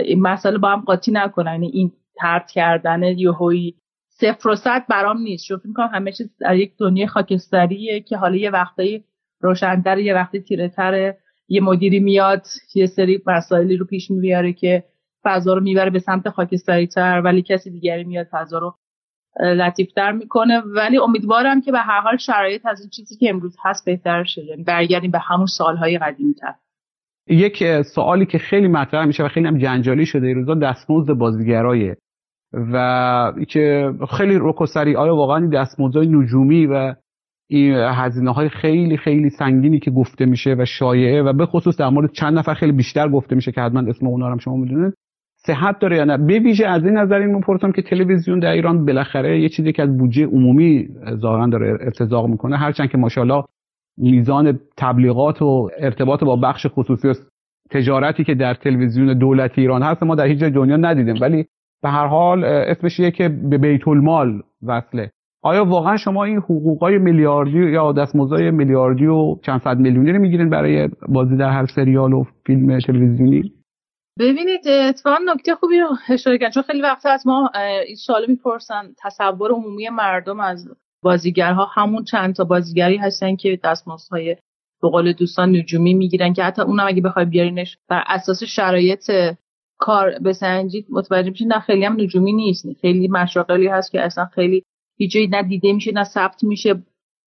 [0.04, 1.52] این مسئله با هم قاطی نکنن.
[1.52, 3.76] یعنی این ترد کردن یهویی
[4.18, 5.48] صفر و صد برام نیست.
[5.48, 9.04] چون می‌کنم همه چیز در یک دنیای خاکستریه که حالا یه وقتایی
[9.42, 14.84] روشنتر یه وقتی تیره تره یه مدیری میاد یه سری مسائلی رو پیش می‌بره که
[15.24, 18.76] فضا رو می‌بره به سمت خاکستری تر ولی کسی دیگری میاد فضا رو
[19.40, 20.60] لطیفتر می‌کنه.
[20.60, 24.46] ولی امیدوارم که به هر حال شرایط از این چیزی که امروز هست بهتر شه
[24.46, 26.54] یعنی برگردیم به همون سالهای قدیمتر
[27.28, 31.98] یک سوالی که خیلی مطرح میشه و خیلی هم جنجالی شده این روزا دستمزد بازیگرایه
[32.74, 36.96] و که خیلی رکوسری آیا واقعا دستمزدهای نجومی و
[37.50, 41.90] این هزینه های خیلی خیلی سنگینی که گفته میشه و شایعه و به خصوص در
[41.90, 44.94] مورد چند نفر خیلی بیشتر گفته میشه که حتما اسم اونا هم شما می‌دونید
[45.38, 48.86] صحت داره یا نه؟ به ویژه از این نظر این می‌پرسم که تلویزیون در ایران
[48.86, 53.44] بالاخره یه چیزی که از بودجه عمومی ظاهرا داره ارتزاق می‌کنه هرچند که ماشاءالله
[53.98, 57.14] میزان تبلیغات و ارتباط با بخش خصوصی و
[57.72, 61.16] تجارتی که در تلویزیون دولتی ایران هست ما در هیچ جای دنیا ندیدیم.
[61.22, 61.46] ولی
[61.84, 65.12] به هر حال اسمش که به بیت المال وصله.
[65.44, 70.50] آیا واقعا شما این حقوقای میلیاردی یا دستمزدهای میلیاردی و چند صد میلیونی رو می‌گیرین
[70.50, 73.54] برای بازی در هر سریال و فیلم تلویزیونی؟
[74.20, 77.50] ببینید اتفاقا نکته خوبی رو اشاره کردن چون خیلی وقت از ما
[77.88, 80.68] این سوال می‌پرسن تصور عمومی مردم از
[81.04, 84.36] بازیگرها همون چند تا بازیگری هستن که دستمزدهای
[84.82, 89.12] به قول دوستان نجومی می‌گیرن که حتی اونم اگه بخوای بیارینش بر اساس شرایط
[89.78, 92.66] کار بسنجید متوجه میشین نه خیلی هم نجومی نیست.
[92.82, 94.64] خیلی مشاغلی هست که اصلا خیلی
[94.98, 96.84] هیچ نه دیده میشه نه ثبت میشه.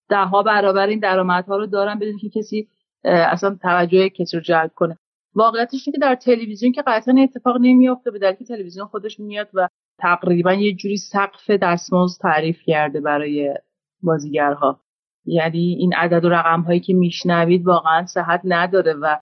[0.08, 2.68] ده ها برابر این درآمدها رو دارن بدون که کسی
[3.04, 4.98] اصلا توجه کسی رو جلب کنه.
[5.34, 10.52] واقعیتش که در تلویزیون که قطعا اتفاق نمیافته به دلیل تلویزیون خودش میاد و تقریبا
[10.52, 13.54] یه جوری سقف دستمزد تعریف کرده برای
[14.02, 14.80] بازیگرها.
[15.24, 19.18] یعنی این عدد و رقم هایی که میشنوید واقعا صحت نداره و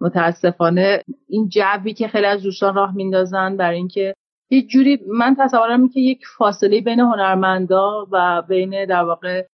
[0.00, 4.14] متاسفانه این جوی که خیلی از دوستان راه میندازن برای اینکه
[4.50, 9.46] یه جوری من تصورم که یک فاصله بین هنرمندا و بین در واقع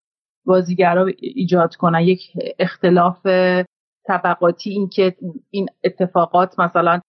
[0.45, 2.01] بازیگرا ایجاد کنن.
[2.01, 3.27] یک اختلاف
[4.07, 5.15] طبقاتی این که
[5.49, 7.01] این اتفاقات مثلا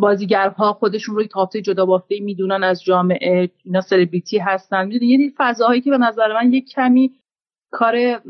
[0.00, 4.90] بازیگرها خودشون روی تابته جدا بافته می‌دونن از جامعه اینا سلبریتی هستن.
[4.90, 7.12] یعنی فضاهایی که به نظر من یک کمی
[7.70, 8.20] کار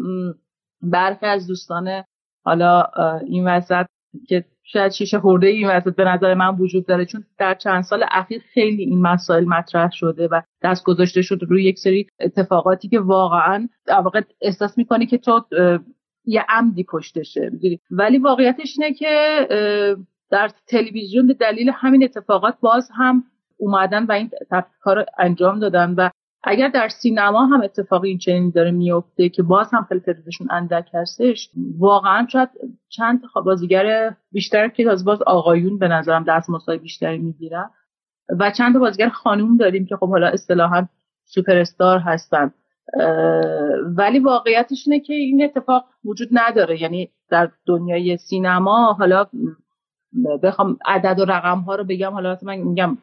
[0.83, 2.05] برخی از دوستان
[2.45, 2.85] حالا
[3.27, 3.87] این وسط
[4.29, 7.05] که شاید شیشه خورده این وسط به نظر من وجود داره.
[7.05, 11.65] چون در چند سال اخیر خیلی این مسائل مطرح شده و دست گذاشته شده روی
[11.65, 15.45] یک سری اتفاقاتی که واقعا واقع احساس می‌کنی که تو
[16.25, 17.51] یه عمدی پشتشه
[17.91, 19.47] ولی واقعیتش اینه که
[20.31, 23.25] در تلویزیون به دلیل همین اتفاقات باز هم
[23.57, 24.31] اومدن و این
[24.81, 26.11] کار انجام دادن و
[26.43, 30.91] اگر در سینما هم اتفاقی این چنین داره میفته که باز هم خیلی تعدادشون اندک
[30.95, 32.49] هستش واقعا شاید
[32.89, 37.71] چند بازیگر بیشتر که از باز آقایون به نظرم دست مصای بیشتری می‌گیرن
[38.39, 40.89] و چند بازیگر خانوم داریم که خب حالا اصطلاحا
[41.25, 42.53] سوپر استار هستن
[43.97, 46.83] ولی واقعیتش اینه که این اتفاق وجود نداره.
[46.83, 49.27] یعنی در دنیای سینما حالا
[50.43, 52.99] بخوام عدد و رقم ها رو بگم حالا من میگم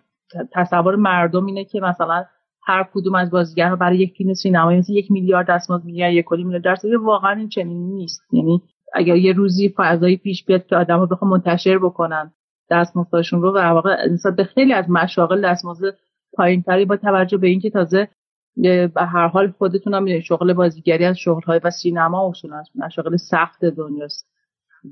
[0.54, 2.26] تصور مردم اینه که مثلا
[2.65, 6.43] هر کدوم از بازیگرها برای یک فیلم سینمایی مثل یک میلیارد دستمزد می‌گیرن یک کلی
[6.43, 8.21] میلیارد درصد واقعا این چنین نیست.
[8.32, 8.62] یعنی
[8.93, 12.32] اگر یه روزی فضایی پیش بیاد که آدما بخوام منتشر بکنن
[12.69, 15.97] دستمزدشون رو و واقع نسبت به خیلی از مشاغل دستمزد
[16.34, 18.08] پایینتری با توجه به اینکه تازه
[18.56, 24.28] به هر حال خودتون هم شغل بازیگری از شغل و سینما اصولا مشاغل سخت دنیاست.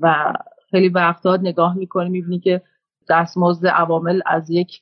[0.00, 0.32] و
[0.70, 2.62] خیلی وقتا نگاه می‌کنی می‌بینی که
[3.10, 4.80] دستمزد عوامل از یک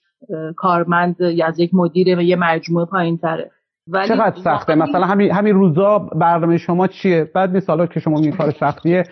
[0.57, 3.51] کارمند یا از یک مدیر یه مجموعه پایین تره
[3.87, 8.33] ولی چقدر سخته؟ مثلا همین همین روزا برنامه شما چیه؟ بعد نیست که شما میگین
[8.33, 9.05] کار سختیه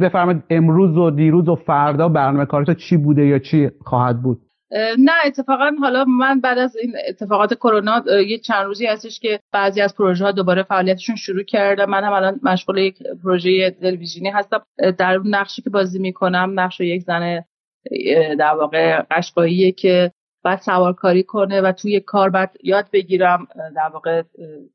[0.00, 4.40] بفرمایید امروز و دیروز و فردا برنامه کارتا چی بوده یا چی خواهد بود؟
[4.98, 9.80] نه اتفاقا حالا من بعد از این اتفاقات کرونا یه چند روزی هستش که بعضی
[9.80, 11.86] از پروژه ها دوباره فعالیتشون شروع کرده.
[11.86, 14.62] من هم الان مشغول یک پروژه تلویزیونی هستم.
[14.98, 17.44] در نقشی که بازی می‌کنم نقش یک زن
[18.38, 20.12] در واقع قشقاییه که
[20.46, 24.22] بعد سوارکاری کنه و توی کار بعد یاد بگیرم در واقع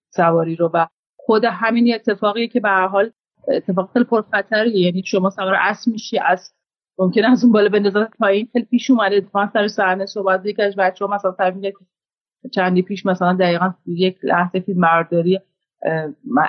[0.09, 0.71] سواری رو.
[0.73, 3.11] و خود همین اتفاقیه که به هر حال
[3.47, 4.79] اتفاق خیلی پرخطریه.
[4.79, 6.53] یعنی شما سوار اسب میشی از
[6.97, 8.49] ممکن از اون بالا بندازن پایین.
[8.53, 11.75] خیلی پیش اومده اتفاقا سر صحنه صحبت یکی از بچه‌ها مثلا تعریف
[12.51, 15.39] چندی پیش مثلا دقیقا یک لحظه فیلم مرداری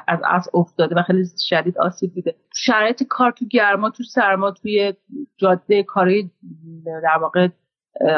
[0.08, 2.34] از از افتاده و خیلی شدید آسیب دیده.
[2.54, 4.94] شرایط کار تو گرما تو سرما توی
[5.36, 6.30] جاده کاری
[6.84, 7.48] در واقع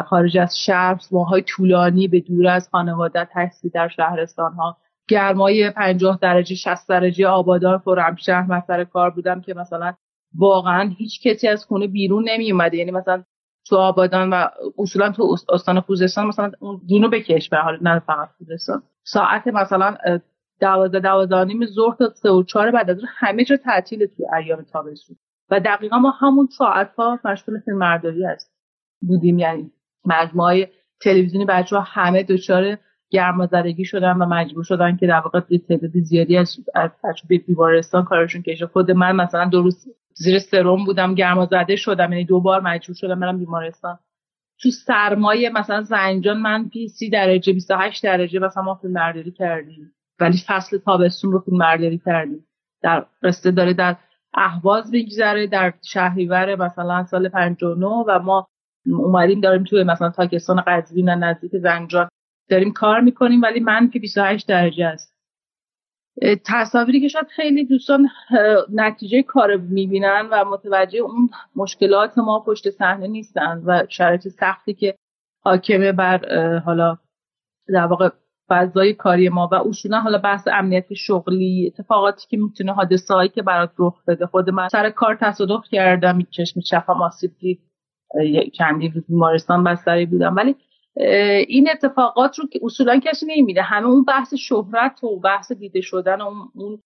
[0.06, 4.76] خارج از شهر ماهای طولانی به دور از خانواده تحصیل در شهرستان ها
[5.08, 7.82] گرمای 50 درجه 60 درجه آبادان
[8.18, 9.94] شهر مسئله کار بودم که مثلا
[10.34, 13.24] واقعا هیچ کسی از خونه بیرون نمی اومده یعنی مثلا
[13.66, 14.46] تو آبادان و
[14.78, 18.82] اصولا تو استان خوزستان مثلا اون بکش به حال نه فقط خوزستان.
[19.04, 19.96] ساعت مثلا
[20.60, 24.62] دوازده دوازده نیم ظهر تا سه و چهار بعد از همه جا تعطیل تو ایام
[24.62, 25.16] تابستون.
[25.50, 28.53] و دقیقا ما همون ساعت ها مشغول فیلم مرداری هست
[29.06, 29.38] بودیم.
[29.38, 29.70] یعنی
[30.04, 32.78] مجموعه تلویزیونی بچه ها همه دچار
[33.10, 36.56] گرمازدگی شدن و مجبور شدن که در واقع تعداد زیادی از
[37.04, 42.12] بچه به بیمارستان کارشون کشه خود من مثلا دو روز زیر سرم بودم گرمازده شدم.
[42.12, 43.98] یعنی دو بار مجبور شدم برم بیمارستان.
[44.60, 49.92] تو سرمایه مثلا زنجان من پی سی درجه 28 درجه مثلا ما فیلم برداری کردیم.
[50.20, 52.46] ولی فصل تابستون رو فیلم برداری کردیم.
[52.82, 53.96] در قصه داره در
[54.34, 58.48] اهواز میگذره در شهریور مثلا سال 59 و ما
[58.86, 62.08] اومدیم داریم توی مثلا تاکستان قزوین نزدیک زنجان
[62.50, 65.14] داریم کار می‌کنیم ولی منفی 28 درجه است.
[66.46, 68.08] تصاویری که شاید خیلی دوستان
[68.72, 74.94] نتیجه کار می‌بینن و متوجه اون مشکلات ما پشت صحنه نیستن و شرایط سختی که
[75.44, 76.98] حاکمه بر حالا
[77.68, 78.08] در واقع
[78.48, 83.42] فضای کاری ما و اصولا حالا بحث امنیت شغلی اتفاقاتی که می‌تونه حادثه هایی که
[83.42, 84.26] برات رخ بده.
[84.26, 87.60] خود من سر کار تصادف کردم چشم چپم آسیب دید.
[88.52, 90.36] چندی بیمارستان بستری بودم.
[90.36, 90.56] ولی
[91.48, 96.20] این اتفاقات رو که اصولا کسی نمیده همه اون بحث شهرت و بحث دیده شدن
[96.20, 96.82] و اون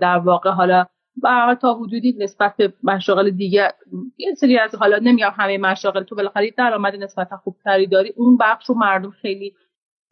[0.00, 0.86] در واقع حالا
[1.22, 3.72] برای تا حدودی نسبت به مشاغل دیگه
[4.18, 8.12] یه سری از حالا نمیگم همه مشاغل تو بالاخره درآمد نسبتا خوبتری داری.
[8.16, 9.54] اون بخش رو مردم خیلی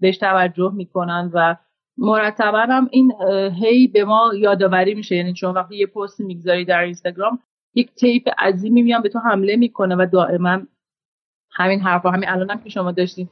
[0.00, 1.56] بهش توجه می‌کنن و
[1.98, 3.12] مرتبا هم این
[3.62, 5.16] هی به ما یادآوری میشه.
[5.16, 7.38] یعنی چون وقتی یه پست می‌گذاری در اینستاگرام
[7.74, 10.60] یک تیپ عظیمی میان به تو حمله می‌کنه و دائما
[11.52, 13.28] همین حرفا همین الانم که شما داشتین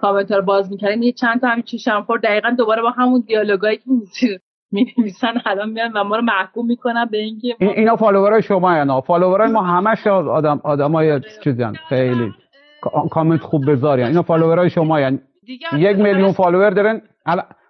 [0.00, 4.40] کامنت رو باز می‌کردین یه چند تا همین چشمخور دقیقا دوباره با همون دیالوگایی که
[4.72, 8.76] می نویسن الان میان و ما رو محکوم می‌کنن به اینکه این اینا followerای شما
[8.76, 11.72] یا نه followerای ما همش آدم آدمای چیزن.
[11.88, 12.32] خیلی.
[13.10, 14.06] کامنت خوب بذارین.
[14.06, 15.18] اینا followerای شما یعنی
[15.78, 17.02] یک میلیون follower دارن.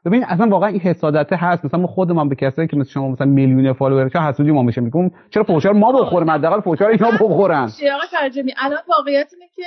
[0.04, 1.64] ببین اصلا واقعا این حسادت هست.
[1.64, 4.80] مثلا ما خودمون به کسایی که مثل شما مثلا میلیون follower چه حسودی ما میشه
[4.80, 7.62] میگم چرا فوشار ما بخوریم؟ حداقل فوشار اینا بخورن.
[7.94, 9.62] آقا ترجمی؟ الان واقعیت اینه که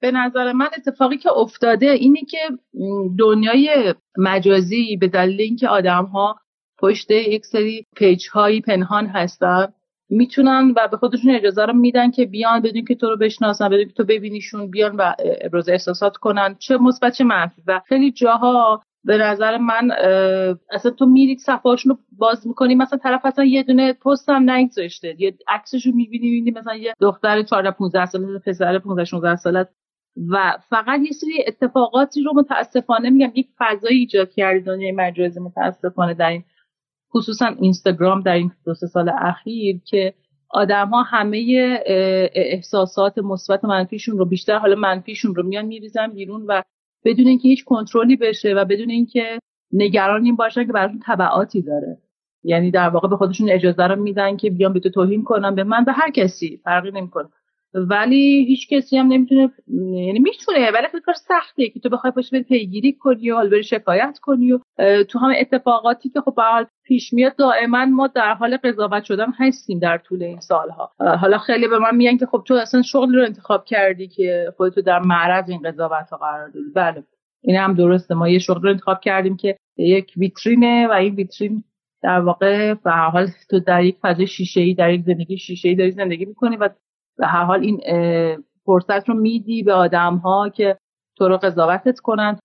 [0.00, 2.38] به نظر من اتفاقی که افتاده اینه که
[3.18, 6.36] دنیای مجازی به دلیل اینکه آدم ها
[6.78, 9.66] پشت یک سری page هایی پنهان هستن
[10.10, 13.84] می‌تونن و به خودشون اجازه رو میدن که بیان بدون که تو رو بشناسن بدون
[13.84, 17.62] که تو ببینیشون بیان و ابراز احساسات کنن چه مثبت چه منفی.
[17.66, 19.90] و خیلی جاها به نظر من
[20.70, 25.16] اصلا تو میری صفحاشون رو باز می‌کنی مثلا طرف اصلا یه دونه پست هم نگذاشته.
[25.18, 29.66] یه عکسش رو می‌بینی می‌بینی مثلا یه دختر 14 15 ساله پسر 15 16 ساله.
[30.28, 36.14] و فقط یه سری اتفاقاتی رو متاسفانه میگم یک فضایی ایجاد کردی دنیای مجازی متاسفانه
[36.14, 36.44] در این
[37.14, 40.14] خصوصا اینستاگرام در این دو سال اخیر که
[40.50, 41.78] آدم ها همه
[42.34, 46.62] احساسات مثبت منفیشون رو بیشتر حالا منفیشون رو میان میریزن بیرون و
[47.06, 49.38] بدون اینکه هیچ کنترلی بشه و بدون اینکه
[49.72, 51.98] نگران این باشن که براشون تبعاتی داره.
[52.44, 55.54] یعنی در واقع به خودشون اجازه رو میدن که بیان به تو توهین کنن.
[55.54, 57.28] به من به هر کسی فرقی نمی‌کنه.
[57.76, 62.34] ولی هیچ کسی هم نمی‌تونه یعنی می‌تونه ولی خیلی کار سخته که تو بخوای پشت
[62.34, 64.58] پیگیری کنی و بری شکایت کنی و
[65.04, 69.78] تو همه اتفاقاتی که خب حال پیش میاد دائما ما در حال قضاوت شدن هستیم
[69.78, 70.92] در طول این سالها.
[70.98, 74.82] حالا خیلی به من میگن که خب تو اصلا شغل رو انتخاب کردی که خودتو
[74.82, 76.70] در معرض این قضاوت ها قرار دادی.
[76.74, 77.04] بله
[77.42, 78.14] این هم درسته.
[78.14, 81.64] ما یه شغل رو انتخاب کردیم که یک ویترینه و این ویترین
[82.02, 85.74] در واقع به حال تو در یک فضای شیشه ای در یک زندگی شیشه ای
[85.74, 86.68] داری زندگی می‌کنی و
[87.18, 87.80] به هر حال این
[88.64, 90.78] فرصت رو میدی به آدم ها که
[91.16, 92.38] تو رو قضاوتت کنن.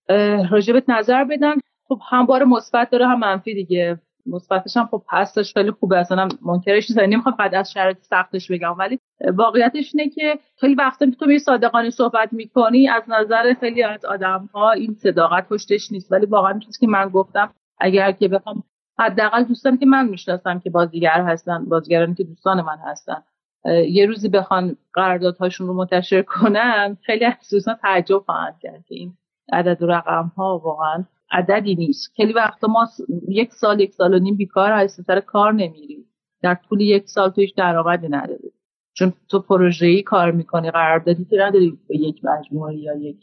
[0.51, 1.55] راجبت نظر بدن
[1.88, 3.99] خب هم بار مثبت داره هم منفی دیگه.
[4.25, 5.97] مثبتش هم خب هستش خیلی خوبه.
[5.97, 8.75] اصلا منکرش نیستم نمی‌خوام فقط از شرایط سختش بگم.
[8.77, 8.99] ولی
[9.34, 14.05] واقعیتش اینه که خیلی وقتا که تو به صادقانه صحبت می‌کنی از نظر خیلی از
[14.05, 16.12] آدم ها این صداقت پشتش نیست.
[16.12, 18.63] ولی واقعا چیزی که من گفتم اگر که بخوام
[18.99, 23.23] حداقل دوستان که من می‌شناسم که بازیگر هستن بازیگرانی که دوستان من هستن
[23.65, 29.13] یه روزی بخوان قراردادهاشون رو منتشر کنن خیلی از دوستان تعجب خواهند کرد که این
[29.54, 32.13] عدد و رقم ها واقعا عددی نیست.
[32.15, 32.88] خیلی وقتا ما
[33.28, 36.06] یک سال یک سال و نیم بیکار هستیم سر کار نمیریم.
[36.41, 38.52] در طول یک سال تو هیچ درآمدی نداری
[38.93, 43.17] چون تو پروژه ای کار می‌کنی قراردادی که نداری به یک مجموعه یا یک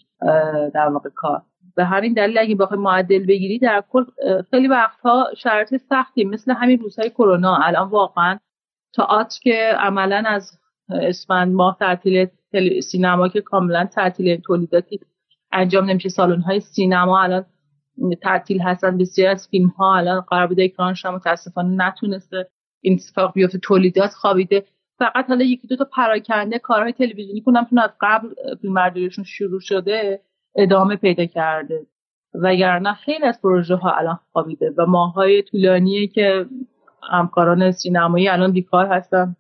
[0.75, 1.43] در واقع کار.
[1.77, 4.05] به همین دلیل اگه بخوای معدل بگیری در کل
[4.51, 7.59] خیلی وقتها شرایط سختی مثل همین روزهای کرونا.
[7.63, 8.39] الان واقعا
[8.97, 10.59] تئاتر که عملا از
[10.89, 12.29] اسفند ماه تعطیل
[12.81, 15.01] سینما که کاملا تعطیل تولیداتی
[15.53, 16.09] انجام نمیشه.
[16.09, 17.47] سالن های سینما الان
[18.23, 18.99] تعطیل هستن.
[18.99, 22.49] بسیاری از فیلم ها الان قرار بوده اکرانش هم متاسفانه نتونسته
[22.81, 23.59] این اتفاق بیفته.
[23.59, 24.65] تولیدات خوابیده.
[24.99, 28.29] فقط حالا یکی دو تا پراکنده کارهای تلویزیونی کنم چون از قبل
[28.63, 30.21] فیلم شروع شده
[30.57, 31.87] ادامه پیدا کرده.
[32.35, 36.47] وگرنه خیلی از پروژه ها الان خوابیده و ماهای طولانیه که
[37.11, 39.37] همکاران سینمایی الان بیکار هستن.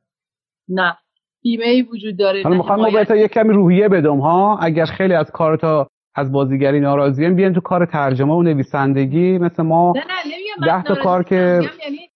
[0.69, 0.97] نه
[1.43, 5.15] بیمه ای وجود داره حالا می‌خوام ما بهتا یک کمی روحیه بدم ها؟ اگر خیلی
[5.15, 10.03] از کارتا از بازیگری ناراضیه بیان تو کار ترجمه و نویسندگی مثل ما نه
[10.61, 12.11] نه ده تا کار که یعنی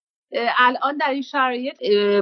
[0.59, 1.77] الان در این شرایط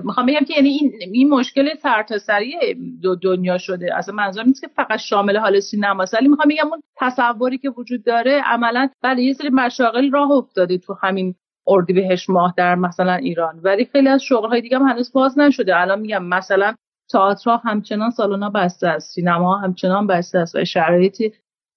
[0.04, 2.56] می‌خوام بگم که یعنی این, این مشکل سرتاسری
[3.02, 3.96] دو دنیا شده.
[3.96, 8.04] اصلا منظورم نیست که فقط شامل حال سینما ولی می‌خوام بگم اون تصوری که وجود
[8.04, 11.34] داره عملا بله یه سری مشاغل راه افتاده تو همین
[11.66, 13.60] اردیبهشت ماه در مثلا ایران.
[13.62, 15.80] ولی خیلی از شغلهای دیگه هم هنوز باز نشده.
[15.80, 16.74] الان میگم مثلا
[17.12, 19.14] تئاتر همچنان سالونا بسته است.
[19.14, 21.32] سینما همچنان بسته است و شرایطی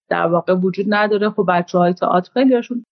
[0.09, 1.29] در واقع وجود نداره.
[1.29, 2.85] خب بچه های تئاتر خیلیشون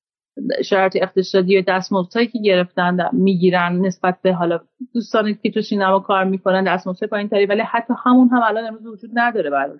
[0.65, 4.59] شرایط اقتصادی و دستمزدهایی که گرفتن می‌گیرن نسبت به حالا
[4.93, 8.85] دوستانی که تو سینما کار می‌کنن دستمزد پایین تری ولی حتی همون هم الان امروز
[8.85, 9.79] وجود نداره برای.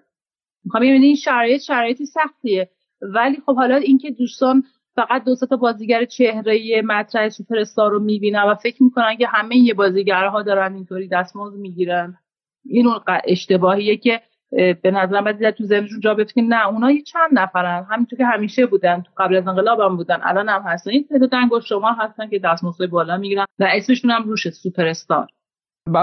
[0.65, 2.69] می‌خوام این شرایط شرایطی سختیه.
[3.01, 4.63] ولی خب حالا اینکه دوستان
[4.95, 9.55] فقط دو تا بازیگر چهره مطرح سوپر استار رو می‌بینن و فکر می‌کنن که همه
[9.55, 12.17] یه بازیگرها دارن اینطوری دستمزد می‌گیرن.
[12.65, 14.21] این اون اشتباهیه که
[14.81, 17.85] به نظرم باید تو ذهنشون جا بیفته نه اونا یه چند نفرن.
[17.89, 19.01] همینطور که همیشه بودن.
[19.01, 20.19] تو قبل از انقلاب هم بودن.
[20.23, 20.91] الان هم هستن.
[20.91, 25.27] این تعداد انگشت شما هستن که دستمزد بالا می‌گیرن و اسمشون هم روشه سوپر استار.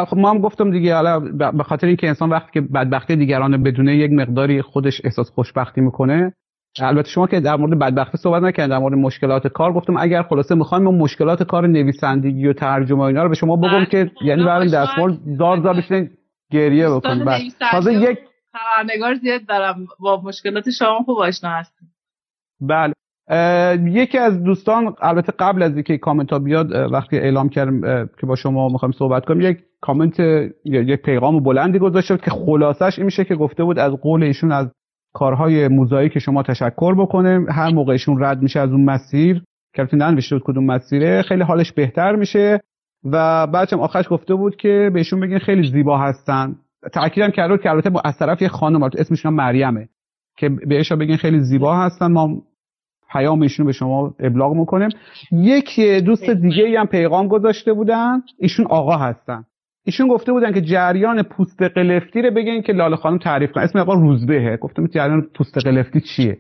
[0.07, 0.95] خب ما هم گفتم دیگه.
[0.95, 1.21] حالا
[1.51, 6.35] به خاطر اینکه انسان وقتی که بدبختی دیگران بدونه یک مقداری خودش احساس خوشبختی می‌کنه.
[6.81, 10.55] البته شما که در مورد بدبختی صحبت نکردید در مورد مشکلات کار گفتم اگر خلاصه
[10.55, 14.69] می‌خوایم اون مشکلات کار نویسندگی و ترجمه اینا رو به شما بگم که یعنی برای
[14.69, 16.11] دستمال زار زار بشین
[16.53, 18.19] گریه بکن بعد تازه یک
[18.53, 19.87] خبرنگار زیاد دارم.
[20.01, 21.89] با مشکلات شما خوب آشنا هستیم
[22.61, 22.95] بله.
[23.85, 28.37] یکی از دوستان البته قبل از اینکه کامنت ها بیاد وقتی اعلام کردم که با
[28.37, 30.21] شما می‌خوایم صحبت کنیم یک کامنت
[30.65, 34.53] یک پیغام بلندی گذاشته بود که خلاصش این میشه که گفته بود از قول ایشون
[34.53, 34.71] از
[35.13, 37.47] کارهای موزایی که شما تشکر بکنه.
[37.53, 39.43] هر موقع ایشون رد میشه از اون مسیر.
[39.75, 42.61] که ننوشته بود کدوم مسیره؟ خیلی حالش بهتر میشه.
[43.05, 46.57] و بعدش آخرش گفته بود که بهشون بگین خیلی زیبا هستن.
[46.93, 49.89] تاکیدم کرده که البته از طرف یه خانم اسمشون مریمه.
[50.37, 52.13] که بهش بگین خیلی زیبا هستن.
[52.13, 52.43] ما
[53.13, 54.89] پیام ایشون به شما ابلاغ می‌کنیم.
[55.33, 58.23] یک دوست دیگه ای هم پیغام گذاشته بودن.
[58.39, 59.45] ایشون آقا هستن.
[59.89, 63.79] ایشون گفته بودن که جریان پوست قلفتی رو بگین که لاله خانم تعریف کنه اسم
[63.79, 64.57] آقا روزبهه.
[64.57, 66.39] گفتم جریان پوست قلفتی چیه؟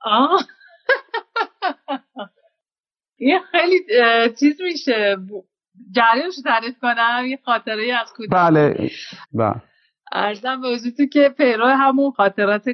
[0.00, 0.40] آه.
[3.18, 3.80] یه خیلی
[4.40, 5.16] چیز میشه.
[5.90, 7.26] جریانش تعریف کنم.
[7.26, 8.90] یه خاطره از کودکی بله.
[9.32, 9.62] بله
[10.12, 12.64] ارزم به حضورتون که پیرو همون خاطرات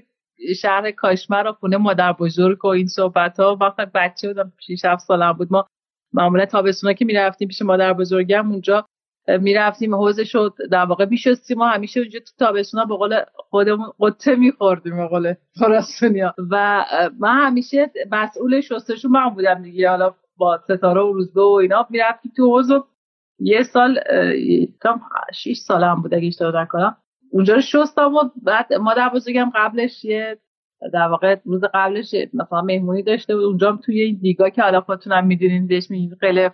[0.61, 5.07] شهر کاشمر و خونه مادر بزرگ و این صحبت ها وقتی بچه بودم 6 7
[5.07, 5.49] سالم بود.
[5.53, 5.67] ما
[6.13, 8.87] معمولا تابستونا که می‌رفتیم پیش مادر بزرگم اونجا
[9.41, 14.35] می‌رفتیم حوزه شد در واقع میشستیم ما همیشه اونجا تو تابستونا به قول خودمون قطه
[14.35, 15.35] میخوردیم به قول
[16.51, 16.85] و
[17.19, 19.91] من همیشه مسئول شستشو من بودم دیگه.
[19.91, 22.71] حالا با ستاره و روزبه و اینا می‌رفتیم تو حوض
[23.39, 23.99] یه سال
[24.83, 25.01] کم
[25.35, 26.97] 6 سالم بود اگه اشتباه نکنم.
[27.33, 30.39] اونجا رو شستم و بعد مادر بزرگم قبلش یه
[30.93, 33.45] در واقع روز قبلش مثلا مهمونی داشته بود.
[33.45, 36.53] اونجا هم توی این دیگا که حالا خودتونم می‌دونین بهش میگین قلف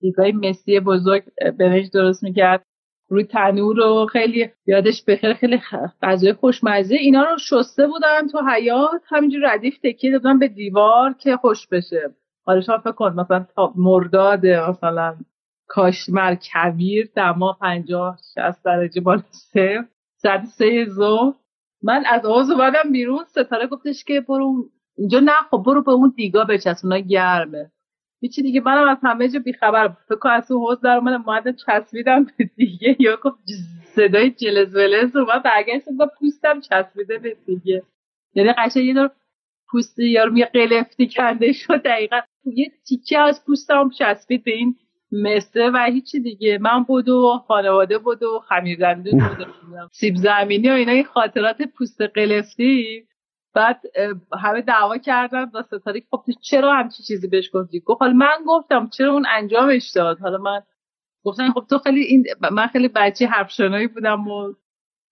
[0.00, 1.24] دیگای مسی بزرگ
[1.58, 2.62] برنج درست می‌کرد.
[3.08, 5.60] روی تنور رو خیلی یادش بخیر خیلی
[6.02, 6.94] غذای خوشمزه.
[6.94, 12.14] اینا رو شسته بودن تو حیات همینجور ردیف تکیه دادن به دیوار که خوش بشه.
[12.46, 15.16] حالا شما فکر کن مثلا مرداد مثلا
[15.68, 19.84] کاشمر کویر دما پنجاه شست درجه بالا سه
[20.16, 21.32] ساعت سه ظهر.
[21.82, 23.24] من از آواز اومدم بیرون.
[23.24, 26.96] ستاره گفتش که برو اینجا نه خب برو به اون دیگا بچسب.
[26.96, 27.70] گرمه.
[28.26, 31.52] هیچی دیگه منم از همه جا بیخبر فکر کنم از اون حوض در اومدم اومدم
[31.52, 32.96] چسبیدم به دیگه.
[32.98, 33.36] یا گفت
[33.94, 37.82] صدای جلز ولز اومد برگشت با پوستم چسبیده به دیگه.
[38.34, 39.10] یعنی قشنگ یه دور
[39.70, 42.20] پوست یارو یه قلفتی کنده شد دقیقا.
[42.44, 44.76] یه تیکه از پوستم چسبید به این
[45.12, 46.58] مسته و هیچی دیگه.
[46.58, 49.46] من بود و خانواده بود و خمیردندون بود.
[49.92, 53.06] سیب زمینی و اینا این خاطرات پوست قلفتی.
[53.56, 53.80] بعد
[54.42, 58.88] همه دعوا کردن با ستاره خب چرا همچی چیزی بهش گفتی؟ گفت حالا من گفتم
[58.88, 60.60] چرا اون انجامش داد؟ حالا من
[61.24, 64.52] گفتن خب تو خیلی این من خیلی بچه حرفشنایی بودم و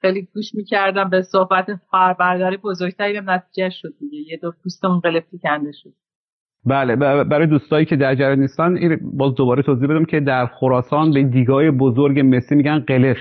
[0.00, 4.18] خیلی گوش می‌کردم به صحبت خواهربرداری بزرگتری هم نتیجه شد دیگه.
[4.18, 5.92] یه دو پوستمون قلفتی کنده شد.
[6.66, 11.22] بله برای دوستایی که در جریان نیستن باز دوباره توضیح بدم که در خراسان به
[11.22, 13.16] دیگای بزرگ مسی میگن قلف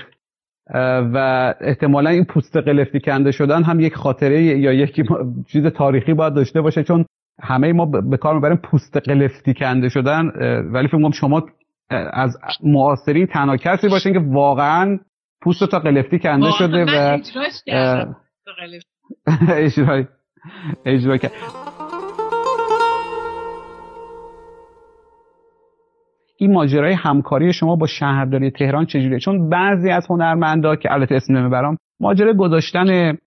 [1.14, 5.00] و احتمالا این پوست قلفتی کنده شدن هم یک خاطره یا یک
[5.46, 7.04] چیز تاریخی باید داشته باشه چون
[7.42, 10.28] همه ما به کار می‌بریم پوست قلفتی کنده شدن
[10.72, 11.42] ولی فکر شما
[11.90, 14.98] از معاصرین تنها کسی باشین که واقعا
[15.42, 17.18] پوست تا قلفتی کنده شده و
[19.48, 20.06] اجرای
[20.86, 21.18] اجرای
[26.38, 31.36] این ماجرای همکاری شما با شهرداری تهران چجوریه؟ چون بعضی از هنرمندا که البته اسم
[31.36, 33.18] نمی‌برم ماجرای گذاشتن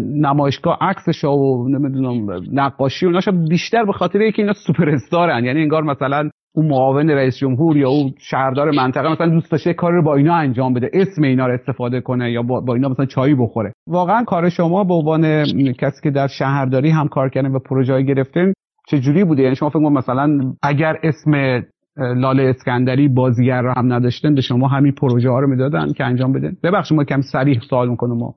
[0.00, 5.44] نمایشگاه عکسش و نمی‌دونم نقاشی و بیشتر به خاطر اینکه اینا سوپر استارن.
[5.44, 9.92] یعنی انگار مثلا اون معاون رئیس جمهور یا اون شهردار منطقه مثلا دوست داشته کار
[9.92, 13.34] رو با اینا انجام بده اسم اینا رو استفاده کنه یا با, اینا مثلا چایی
[13.34, 13.72] بخوره.
[13.86, 18.52] واقعا کار شما به عنوان کسی که در شهرداری هم کار کردن و پروژه گرفتین
[18.88, 21.62] چه جوری بوده؟ یعنی شما فکر مثلا اگر اسم
[21.96, 26.32] لاله اسکندری بازیگر رو هم نداشتن به شما همین پروژه ها رو می‌دادن که انجام
[26.32, 28.34] بدن ببخشید ما کم سریح سوال می‌کنم ما.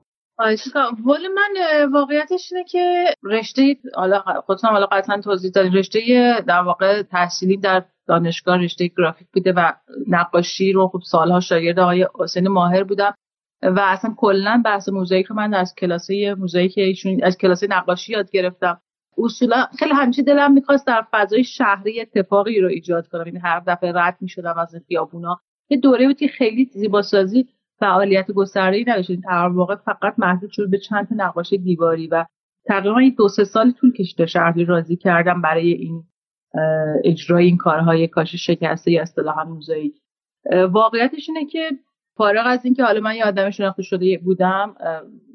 [1.06, 6.00] ولی من واقعیتش اینه که رشته حالا خودتون حالا قطعا توضیح دادین رشته
[6.46, 9.72] در واقع تحصیلی در دانشگاه رشته گرافیک بوده و
[10.08, 13.14] نقاشی رو خب سالها شاگرد آقای حسین ماهر بودم
[13.62, 18.30] و اصلا کلا بحث موزاییک رو من از کلاسه موزاییک ایشون از کلاسه نقاشی یاد
[18.30, 18.80] گرفتم.
[19.18, 23.24] اصولا خیلی همیشه دلم می‌خواست در فضای شهری اتفاقی رو ایجاد کنم.
[23.24, 25.40] این یعنی هر دفعه رد می‌شدم از خیابونا.
[25.68, 27.48] یه دوره بود که خیلی زیباسازی
[27.78, 29.12] فعالیت گسترده‌ای نداشت.
[29.12, 32.24] در واقع فقط محدود شد به چند تا نقاشی دیواری و
[32.64, 36.04] تقریبا دو سه سال طول کشیده شهری راضی کردم برای این
[37.04, 39.94] اجرای این کارهای کاش شکسته یا اصطلاحا موزاییک.
[40.70, 41.70] واقعیتش اینه که
[42.16, 44.74] فارغ از اینکه حالا من یه آدم شناخته شده بودم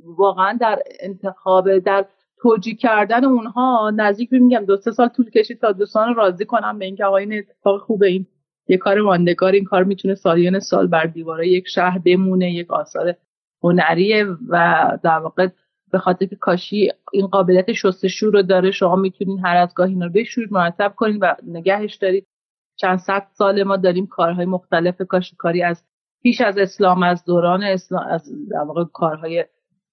[0.04, 2.06] واقعا در انتخاب در
[2.42, 6.86] توجیه کردن اونها نزدیک میگم دو سه سال طول کشید تا دوستان راضی کنم به
[6.86, 8.26] اینکه آقا این اتفاق خوبه این
[8.68, 13.16] یه کار ماندگار این کار می‌تونه سالیان سال بر دیواره یک شهر بمونه یک آثار
[13.64, 15.48] هنریه و در واقع
[15.92, 20.06] به خاطر که کاشی این قابلیت شستشو رو داره شما می‌تونین هر از گاهی اینا
[20.06, 22.28] رو بشورید مرتب کنید و نگهش دارید.
[22.76, 25.84] چند صد سال ما داریم کارهای مختلف کاشیکاری از
[26.24, 29.46] پیش از اسلام از دوران اسلام از در واقع کارهای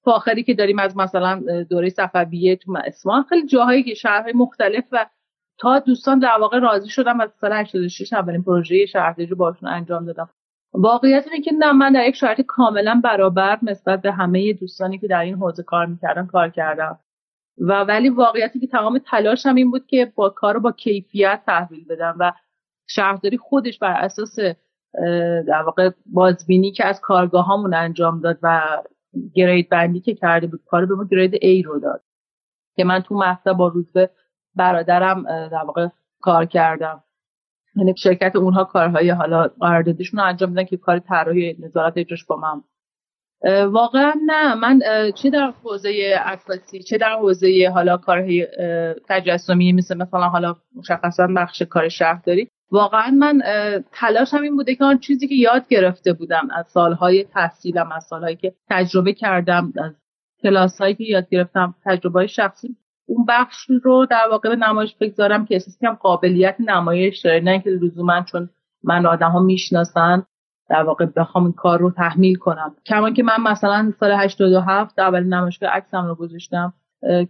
[0.09, 5.07] فاخری که داریم از مثلا دوره صفویه تو اصفهان خیلی جاهایی که شهرهای مختلف و
[5.59, 10.07] تا دوستان در واقع راضی شدم از سال 86 اولین پروژه شهرداری رو باشون انجام
[10.07, 10.29] دادم
[10.73, 15.07] واقعیت اینه که نه من در یک شرایط کاملا برابر نسبت به همه دوستانی که
[15.07, 16.99] در این حوزه کار می‌کردن کار کردم.
[17.59, 22.17] و ولی واقعیتی که تمام تلاشم این بود که با کار با کیفیت تحویل بدم
[22.19, 22.33] و
[22.87, 24.39] شهرداری خودش بر اساس
[25.49, 28.61] در واقع بازبینی که از کارگاهامون انجام داد و
[29.35, 32.03] گرید بندی که کرده بود کار به ما گرید A رو داد.
[32.77, 34.11] که من تو مقطع با روزبه
[34.55, 35.89] برادرم در واقع
[36.21, 37.05] کار کردم.
[37.77, 42.37] یعنی شرکت اونها کارهای حالا قراردادیشون رو انجام میدن که کار طراحی نظارت اجراش با
[42.37, 42.62] من
[43.64, 44.55] واقعا نه.
[44.55, 44.81] من
[45.14, 48.47] چه در حوزه عکاسی چه در حوزه حالا کارهای
[49.09, 53.43] تجسمی مثل مثلا حالا مشخصا بخش کار شهرداری واقعا من
[53.93, 58.37] تلاشم این بوده که آن چیزی که یاد گرفته بودم از سالهای تحصیلم از سالهایی
[58.37, 59.93] که تجربه کردم از
[60.43, 65.45] کلاس هایی که یاد گرفتم تجربه شخصی اون بخش رو در واقع به نمایش بگذارم
[65.45, 67.41] که احساس کنم قابلیت نمایش داره.
[67.41, 68.51] نه اینکه لزوما چون
[68.85, 70.23] من آدم ها می‌شناسن
[70.71, 72.77] در واقع بخوام این کار رو تحمیل کنم.
[72.87, 76.73] کما که من مثلا سال 87 اول نمایشگاه عکسم رو گذاشتم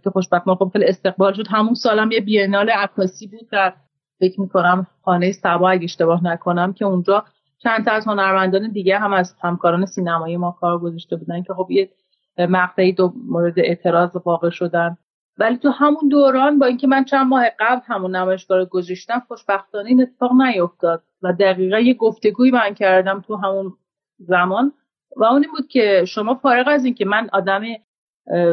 [0.03, 1.47] که خوشبختانه خب خیلی استقبال شد.
[1.49, 3.73] همون سالم یه بینال عکاسی بود در
[4.19, 7.25] فکر می‌کنم خانه سبا اگه اشتباه نکنم که اونجا
[7.57, 11.71] چند تا از هنرمندان دیگه هم از همکاران سینمایی ما کار گذاشته بودن که خب
[11.71, 11.89] یه
[12.37, 14.97] مقطعی دو مورد اعتراض واقع شدن.
[15.37, 20.01] ولی تو همون دوران با اینکه من چند ماه قبل همون نمایشگاه گذاشتم خوشبختانه این
[20.01, 23.73] اتفاق نیفتاد و دقیقا یه گفتگوی من کردم تو همون
[24.17, 24.73] زمان
[25.17, 27.61] و اون این بود که شما فارغ از اینکه من آدم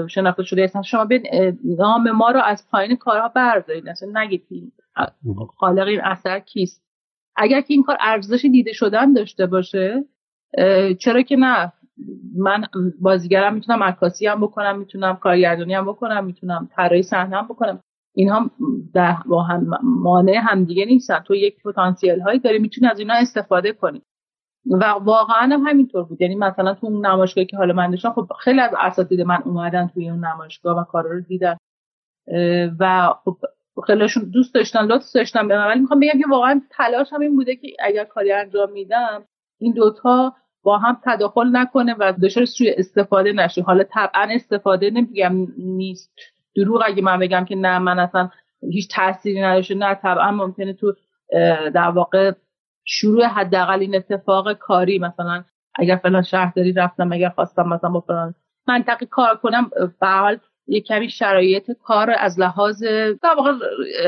[0.09, 1.23] شناخته شده هستم شما به
[1.65, 4.47] نام ما رو از پایین کارها بردارید اصلا نگید
[5.57, 6.83] خالق این اثر کیست؟
[7.37, 10.05] اگر که این کار ارزش دیده شدن داشته باشه
[10.99, 11.73] چرا که نه؟
[12.39, 12.65] من
[13.01, 17.81] بازیگرم می‌تونم عکاسی هم بکنم می‌تونم کارگردانی هم بکنم می‌تونم طراحی صحنه هم بکنم.
[18.15, 18.51] اینها
[19.27, 21.19] با هم مانع همدیگه نیستن.
[21.19, 24.03] تو یک پتانسیل هایی داری می‌تونی از اینا استفاده کنی.
[24.71, 26.23] و واقعا هم همینطور بود.
[26.23, 29.89] یعنی مثلا تو اون نمایشگاهی که حالا من داشتم خب خیلی از اساتید من اومدن
[29.95, 31.57] توی اون نمایشگاه و کارا رو دیدن.
[32.81, 33.37] و خب
[33.83, 37.57] خیلیشون دوست داشتن لطف داشتن به ولی می‌خوام بگم که واقعا تلاش هم این بوده
[37.57, 39.25] که اگر کاری انجام میدم
[39.59, 43.63] این دوتا با هم تداخل نکنه و دچار سوی استفاده نشه.
[43.63, 46.13] حالا طبعا استفاده نمیگم نیست.
[46.57, 48.31] دروغ اگه من بگم که نه من اصلا
[48.71, 49.75] هیچ تأثیری نداشته.
[49.75, 50.95] نه طبعا ممکنه تو
[51.75, 52.33] در واقع
[52.85, 58.35] شروع حداقل این اتفاق کاری مثلا اگر فلان شهرداری رفتم اگر خواستم مثلا با فلان
[58.69, 59.71] منطقه کار کنم
[60.01, 62.85] به حال یه کمی شرایط کار از لحاظ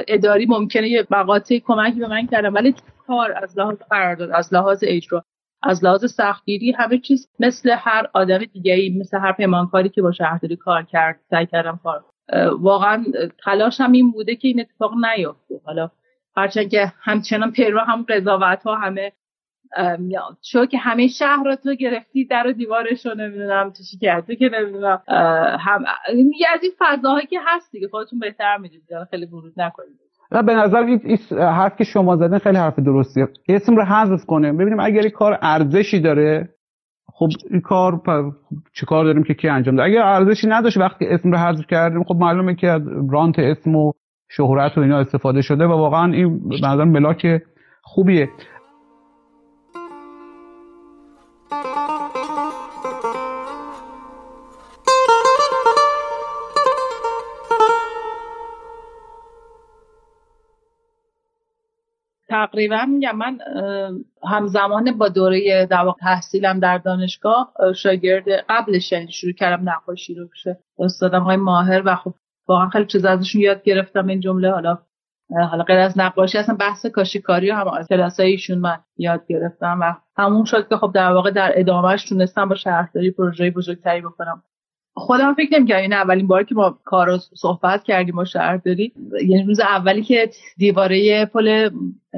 [0.08, 2.74] اداری ممکنه یه مقاطع کمکی به من کردم ولی
[3.06, 5.24] کار از لحاظ قرارداد از لحاظ اجرا
[5.62, 10.12] از لحاظ سختگیری همه چیز مثل هر آدم دیگه ای مثل هر پیمانکاری که با
[10.12, 12.04] شهرداری کار کرد سعی کردم کار
[12.58, 13.04] واقعا
[13.44, 15.60] تلاشم این بوده که این اتفاق نیفته.
[15.64, 15.90] حالا
[16.36, 19.12] هرچند که همچنان پیرو هم قضاوت ها همه
[20.52, 24.50] چون که همه شهر رو تو گرفتی در و دیوارش رو نمی‌دونم چی کردی که
[24.52, 25.02] نمی‌دونم
[25.60, 25.84] هم
[26.54, 29.98] از این فضاهایی که هست دیگه خودتون بهتر می‌دونید خیلی ورود نکنید.
[30.32, 33.28] نه به نظر این حرف که شما زدن خیلی حرف درستیه.
[33.48, 36.48] اسم رو حذف کنه ببینیم اگر این کار ارزشی داره
[37.12, 38.00] خب این کار
[38.72, 42.04] چه کار داریم که کی انجام ده اگر ارزشی نداشت وقتی اسم رو حذف کردیم
[42.04, 43.92] خب معلومه که رانت اسم و
[44.30, 47.42] شهرت و اینا استفاده شده و واقعا این به نظر ملاک
[47.82, 48.28] خوبیه.
[62.28, 63.38] تقریبا میگم من
[64.22, 70.48] همزمان با دوره در تحصیلم در دانشگاه شاگرد قبلش یعنی شروع کردم نقاشی رو پیش
[70.78, 72.14] استادم های ماهر و خب
[72.48, 74.50] واقعا خیلی چیز ازشون یاد گرفتم این جمله.
[74.50, 74.78] حالا
[75.50, 80.44] حالا غیر از نقاشی اصلا بحث کاشیکاری هم از کلاسایشون من یاد گرفتم و همون
[80.44, 84.42] شد که خب در واقع در ادامهش تونستم با شهرداری پروژه بزرگتری بکنم.
[84.98, 88.92] خودم فکر نمی‌کردم این اولین بار که ما کارو صحبت کردیم با شهرداری
[89.26, 91.70] یعنی روز اولی که دیواره پل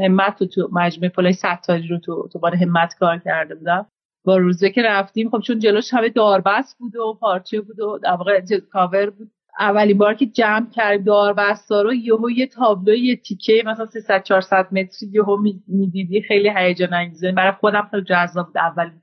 [0.04, 3.86] همت رو تو مجموعه پل ستاری رو تو تو بار همت کار کرده بودم.
[4.24, 8.10] با روزه که رفتیم خب چون جلوش همه داربست بود و پارچه بود و در
[8.10, 8.40] واقع
[8.72, 9.30] کاور بود.
[9.60, 14.68] اولین بار که جمع کرد داربستا رو یهو یه تابلو یه تیکه مثلا 300 400
[14.72, 17.32] متری یهو می‌دیدی خیلی هیجان انگیزه.
[17.32, 18.99] برای خودم خیلی جذاب بود اولین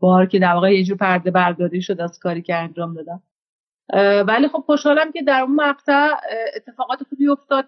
[0.00, 3.22] بار که در واقع یه جور پرده برداری شد از کاری که انجام دادم.
[4.26, 6.10] ولی خب خوشحالم که در اون مقطع
[6.56, 7.64] اتفاقات خوبی افتاد.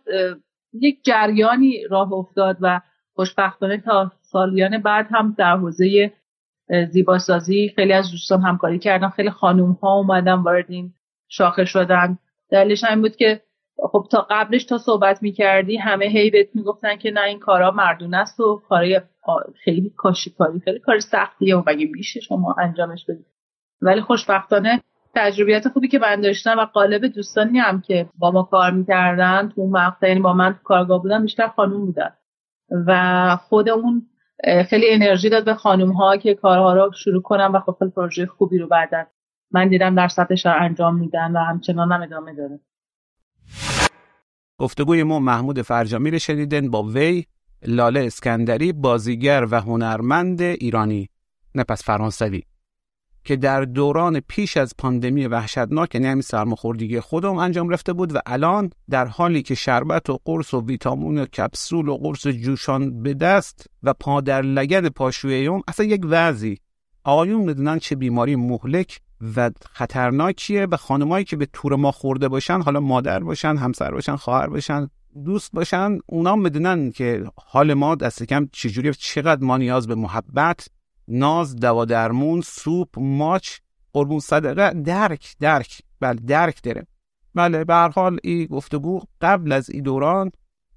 [0.73, 2.81] یک جریانی راه افتاد و
[3.15, 6.13] خوشبختانه تا سالیان بعد هم در حوزه
[6.91, 9.09] زیباسازی خیلی از دوستان همکاری کردن.
[9.09, 10.95] خیلی خانوم ها اومدن وارد این
[11.29, 12.19] شاخه شدن.
[12.51, 13.43] دلیلش این بود که
[13.93, 18.17] خب تا قبلش تا صحبت می‌کردی همه هی بهت می‌گفتن که نه این کارا مردونه
[18.17, 19.01] است و کارای
[19.65, 23.27] خیلی کاشی کاری خیلی کار سختیه و مگه میشه شما انجامش بدید؟
[23.83, 24.83] ولی خوشبختانه
[25.15, 29.61] تجربیات خوبی که من داشتم و قالب دوستانی هم که با ما کار می‌کردن تو
[29.61, 32.11] اون مقطع یعنی با من تو کارگاه بودن بیشتر خانوم بودن.
[32.87, 34.07] و خود اون
[34.69, 38.27] خیلی انرژی داد به خانوم ها که کارها رو شروع کنم و خب خیلی پروژه
[38.27, 39.07] خوبی رو بعدن
[39.51, 42.61] من دیدم در سطح شهر انجام میدن و همچنان هم ادامه داره.
[44.59, 47.25] گفتگوی ما محمود فرجامی رو شنیدن با وی
[47.67, 51.09] لاله اسکندری بازیگر و هنرمند ایرانی
[51.55, 52.43] نه پس فرانسوی
[53.25, 58.19] که در دوران پیش از پاندمی وحشتناک یعنی همین سرماخوردگی خودم انجام رفته بود و
[58.27, 63.15] الان در حالی که شربت و قرص و ویتامین و کپسول و قرص جوشان به
[63.15, 66.59] دست و پادر لگد پاشویه اصلا یک وضعی.
[67.05, 69.01] آقایون می‌دونن چه بیماری مهلک
[69.37, 74.17] و خطرناکیه و خانمایی که به تور ما خورده باشن حالا مادر باشن همسر باشن
[74.17, 74.91] خواهر باشن
[75.25, 80.69] دوست باشن اونا می‌دونن که حال ما دست کم چجوری چقدر ما نیاز به محبت
[81.09, 83.51] ناز دوا درمون سوپ ماچ
[83.93, 86.87] قربون صدقه درک درک بله درک داره.
[87.35, 90.31] بله به هر حال این گفتگو قبل از این دوران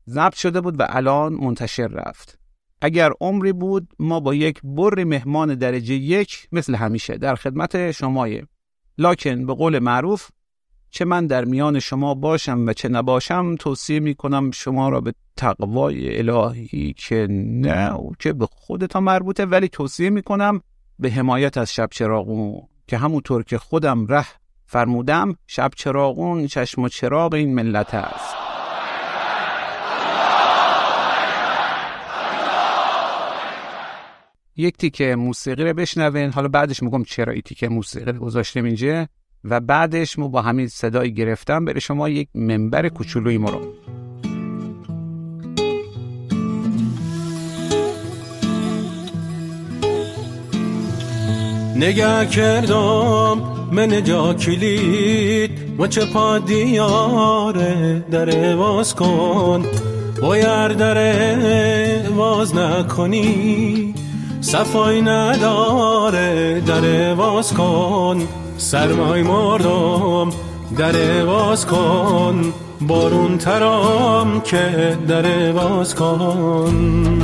[0.09, 2.39] ضبط شده بود و الان منتشر رفت.
[2.81, 8.47] اگر عمری بود ما با یک بر مهمان درجه یک مثل همیشه در خدمت شمایه
[8.97, 10.29] لکن به قول معروف
[10.95, 15.13] چه من در میان شما باشم و چه نباشم توصیه می کنم شما را به
[15.37, 20.61] تقوای الهی که نه که به خودتان مربوطه ولی توصیه می کنم
[20.99, 24.25] به حمایت از شب چراغون که همونطور که خودم ره
[24.65, 28.35] فرمودم شب چراغون چشم و چراغ این ملت است.
[34.55, 36.31] یک تیکه موسیقی رو بشنوین.
[36.31, 39.07] حالا بعدش میگم چرا این تیکه موسیقی رو گذاشتم اینجا.
[39.43, 43.59] و بعدش ما با همین صدای گرفتم بره شما یک منبر کوچولوی ما رو.
[51.75, 53.41] نگه کردم
[53.71, 59.65] من جا کلید و چه پا دیاره در واز کن.
[60.21, 63.93] باید در واز نکنی
[64.41, 68.27] صفای نداره در واز کن.
[68.57, 70.29] سرمای مردم
[70.77, 77.19] در باز کن بارون ترام که در باز کن.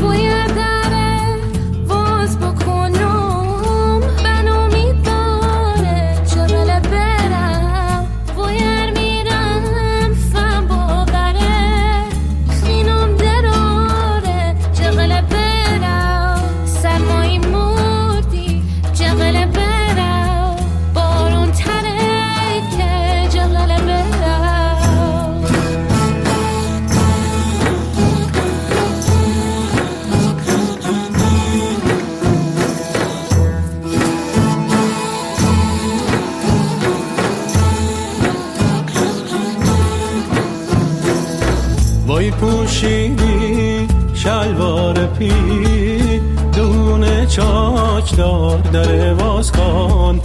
[48.20, 50.20] چاک دار در باز کن.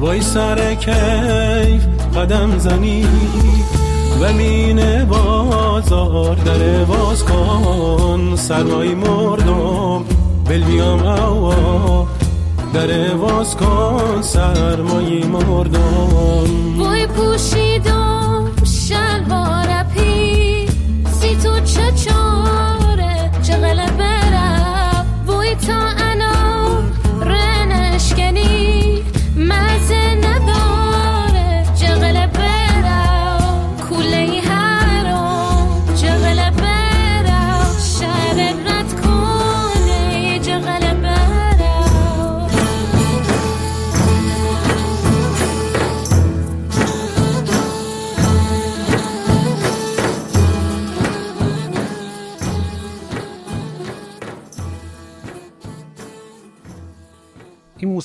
[0.00, 1.86] وای سر کیف
[2.16, 3.06] قدم زنی
[4.20, 8.36] و مین بازار در باز کن.
[8.36, 10.04] سرمایی مردم
[10.48, 12.06] بل بیام اوا
[12.74, 14.22] در باز کن.
[14.22, 16.78] سرمایی مردم.
[16.78, 17.95] وای پوشیدم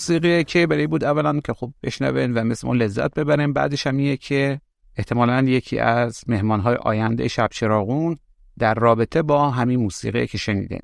[0.01, 4.15] موسیقی که برای بود اولا که خب بشنوین و مثل ما لذت ببریم بعدش هم
[4.15, 4.61] که
[4.95, 8.17] احتمالا یکی از مهمانهای آینده شب چراغون
[8.59, 10.81] در رابطه با همین موسیقی که شنیدین.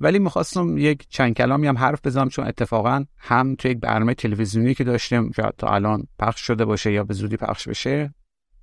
[0.00, 4.74] ولی می‌خواستم یک چند کلامی هم حرف بزنم چون اتفاقا هم توی یک برنامه تلویزیونی
[4.74, 8.14] که داشتیم شاید تا الان پخش شده باشه یا به زودی پخش بشه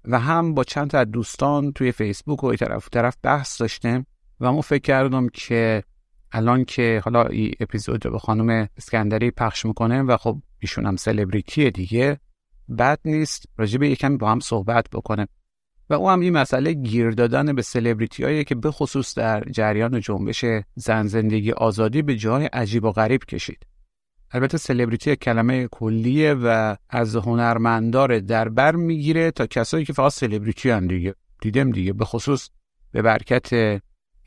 [0.05, 4.05] و هم با چند تا دوستان توی فیسبوک و طرف طرف بحث داشتیم
[4.39, 5.83] و ما فکر کردم که
[6.31, 10.95] الان که حالا این اپیزود رو به خانم اسکندری پخش می‌کنه و خب ایشون هم
[10.95, 12.19] سلبریتی دیگه
[12.77, 15.27] بد نیست راجع به یکم با هم صحبت بکنه.
[15.89, 20.45] و او هم این مسئله گیر دادن به سلبریتی که به خصوص در جریان جنبش
[20.75, 23.65] زن زندگی آزادی به جای عجیب و غریب کشید.
[24.31, 30.69] البته سلبریتی کلمه کلیه و از هنرمندار در بر می‌گیره تا کسایی که فقط سلبریتی
[30.69, 31.15] هم دیگه.
[31.41, 32.49] دیدم دیگه به خصوص
[32.91, 33.81] به برکت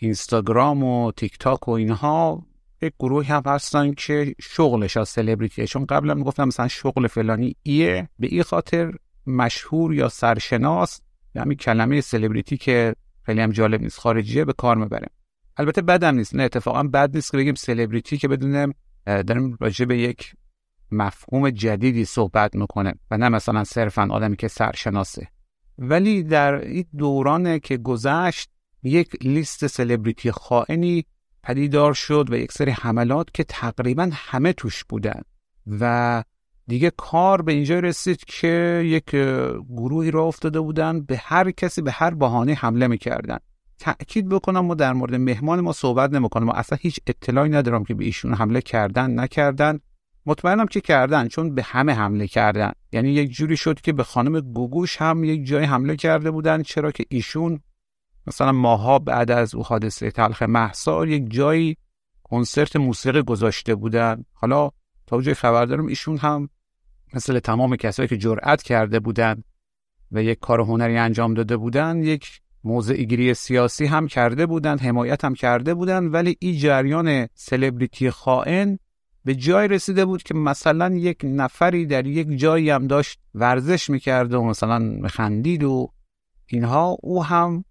[0.04, 2.46] اینستاگرام و تیک تاک و اینها
[2.82, 8.08] یک گروهی هم هستن که شغلش از سلبریتیه چون قبلا می‌گفتم مثلا شغل فلانی ایه.
[8.18, 8.92] به این خاطر
[9.26, 11.00] مشهور یا سرشناس
[11.36, 14.00] همین کلمه سلبریتی که خیلی هم جالب نیست.
[14.00, 15.10] خارجیه به کار می‌بریم
[15.56, 16.34] البته بدم نیست.
[16.34, 18.74] نه اتفاقا بد نیست که بگیم سلبریتی که بدونیم
[19.06, 20.34] داریم راجع به یک
[20.90, 25.28] مفهوم جدیدی صحبت می‌کنه و نه مثلا صرفا آدمی که سرشناسه.
[25.78, 28.50] ولی در این دورانه که گذشت
[28.84, 31.04] یک لیست سلبریتی خائنی
[31.42, 35.22] پدیدار شد و یک سری حملات که تقریبا همه توش بودن.
[35.80, 36.24] و
[36.66, 39.10] دیگه کار به اینجا رسید که یک
[39.68, 43.38] گروهی را افتاده بودن به هر کسی به هر بهانه حمله می‌کردن.
[43.78, 46.44] تأکید بکنم ما در مورد مهمان ما صحبت نمی‌کنم.
[46.44, 49.80] ما اصلا هیچ اطلاعی ندارم که به ایشون حمله کردن نکردن.
[50.26, 52.72] مطمئنم که کردن چون به همه حمله کردن.
[52.92, 56.92] یعنی یک جوری شد که به خانم گوگوش هم یک جای حمله کرده بودن چرا
[56.92, 57.60] که ایشون
[58.26, 61.76] مثلا ماها بعد از او حادثه تلخ محسا یک جایی
[62.22, 64.24] کنسرت موسیقی گذاشته بودن.
[64.32, 64.70] حالا
[65.06, 66.48] تا جای خبر دارم ایشون هم
[67.14, 69.42] مثل تمام کسایی که جرأت کرده بودن
[70.12, 75.24] و یک کار هنری انجام داده بودن یک موضع گیری سیاسی هم کرده بودن حمایت
[75.24, 78.78] هم کرده بودن ولی این جریان سلبریتی خائن
[79.24, 84.36] به جای رسیده بود که مثلا یک نفری در یک جایی هم داشت ورزش می‌کرده
[84.36, 85.92] و مثلا خندید و
[86.46, 86.96] اینها.
[87.02, 87.64] او هم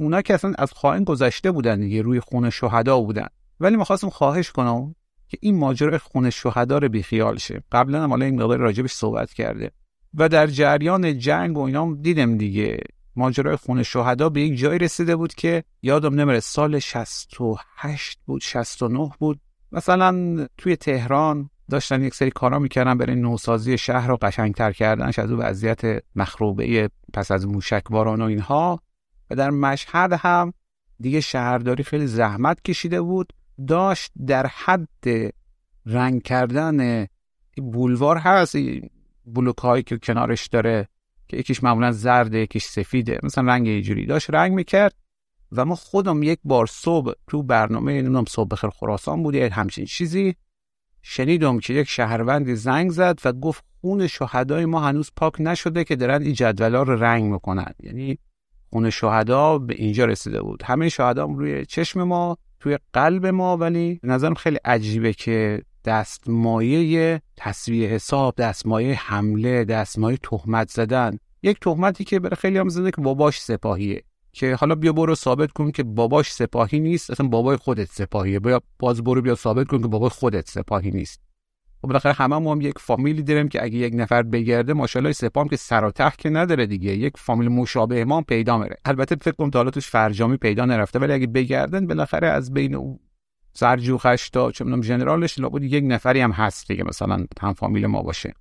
[0.00, 3.26] اونا که اصلا از خائن گذشته بودن دیگه روی خون شهدا بودن.
[3.60, 4.94] ولی می‌خواستم خواهش کنم
[5.28, 7.62] که این ماجرا خون شهدا رو بیخیال شه.
[7.72, 9.70] قبلا هم حالا این مقدار راجبش صحبت کرده.
[10.14, 12.78] و در جریان جنگ و اینا دیدم دیگه
[13.16, 19.10] ماجرای خون شهدا به یک جایی رسیده بود که یادم نمیره سال 68 بود 69
[19.18, 19.40] بود.
[19.72, 25.30] مثلا توی تهران داشتن یک سری کارا می‌کردن برای نوسازی شهر رو قشنگتر کردنش از
[25.30, 25.80] اون وضعیت
[26.16, 28.80] مخروبه پس از موشکباران و اینها.
[29.30, 30.52] و در مشهد هم
[31.00, 33.32] دیگه شهرداری خیلی زحمت کشیده بود.
[33.66, 35.32] داشت در حد
[35.86, 37.06] رنگ کردن
[37.56, 38.56] بولوار هست
[39.26, 40.88] بلوک هایی که کنارش داره
[41.28, 44.94] که یکیش معمولا زرده یکیش سفیده مثلا رنگ اینجوری داشت رنگ می‌کرد
[45.52, 50.34] و ما خودم یک بار صبح تو برنامه نمی‌دونم صبح بخیر خراسان بود همچین چیزی
[51.02, 55.96] شنیدم که یک شهروندی زنگ زد و گفت خون شهدای ما هنوز پاک نشده که
[55.96, 57.72] دارن این جدولا رو رنگ می‌کنن.
[57.82, 58.18] یعنی
[58.70, 60.62] خون شهدا به اینجا رسیده بود.
[60.62, 67.88] همه شهدا روی چشم ما توی قلب ما ولی نظرم خیلی عجیبه که دستمایه تصویه
[67.88, 71.18] حساب دستمایه حمله دستمایه تهمت زدن.
[71.42, 74.02] یک تهمتی که برای خیلی هم زده که باباش سپاهیه.
[74.32, 78.40] که حالا بیا برو ثابت کن که باباش سپاهی نیست اصلا بابای خودت سپاهیه.
[78.40, 81.20] بیا باز برو بیا ثابت کن که بابای خودت سپاهی نیست.
[81.80, 85.48] و خب بالاخره همه هم یک فامیلی داریم که اگه یک نفر بگرده ماشاءالله سپام
[85.48, 86.96] که سر و که نداره دیگه.
[86.96, 88.76] یک فامیل مشابه ما پیدا میره.
[88.84, 92.98] البته فکر کنم تا توش فرجامی پیدا نرفته ولی اگه بگردن بالاخره از بین
[93.52, 98.02] سرجوخش تا چه می‌دونم ژنرالش لابد یک نفری هم هست دیگه مثلا هم فامیل ما
[98.02, 98.34] باشه.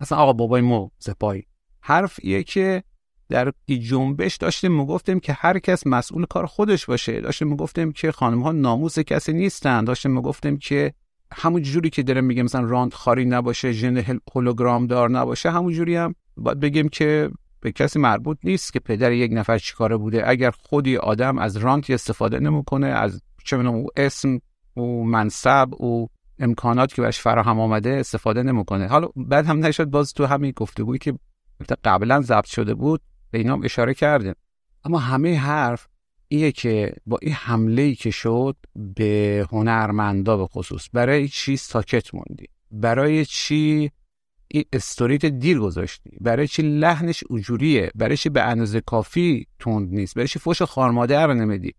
[0.00, 1.42] مثلا آقا بابای ما سپاهی.
[1.80, 2.82] حرف ایه که
[3.28, 7.20] در جنبش داشتیم می‌گفتیم که هر کس مسئول کار خودش باشه.
[7.20, 9.84] داشتیم می‌گفتیم که خانم ها ناموس کسی نیستن.
[9.84, 10.94] داشتیم می‌گفتیم که
[11.32, 14.04] همون جوری که داره میگه مثلا راند خاری نباشه ژن
[14.34, 19.12] هولوگرام دار نباشه همون جوری هم باید بگیم که به کسی مربوط نیست که پدر
[19.12, 20.28] یک نفر چیکاره بوده.
[20.28, 24.40] اگر خودی آدم از رانت استفاده نمی‌کنه از چه او اسم
[24.74, 26.08] او منصب او
[26.38, 28.86] امکانات که بهش فراهم آمده استفاده نمی‌کنه.
[28.86, 31.14] حالا بعد هم نشد باز تو همین گفتگویی که
[31.84, 33.00] قبلا ضبط شده بود
[33.30, 34.34] به اینا اشاره کردیم.
[34.84, 35.88] اما همه حرف
[36.28, 38.56] ایه که با این حمله ای که شد
[38.96, 43.90] به هنرمندا به خصوص برای چی ساکت موندی؟ برای چی
[44.48, 50.14] این استوریت دیر گذاشتی؟ برای چی لحنش اجوریه؟ برای چی به اندازه کافی تند نیست؟
[50.14, 51.74] برای چی فوش خارمادر نمیدی؟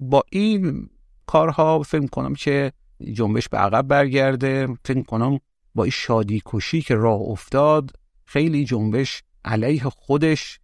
[0.00, 0.88] با این
[1.26, 2.72] کارها فکر کنم که
[3.12, 4.68] جنبش به عقب برگرده.
[4.84, 5.38] فکر کنم
[5.74, 7.90] با این شادی کشی که راه افتاد
[8.24, 10.60] خیلی جنبش علیه خودش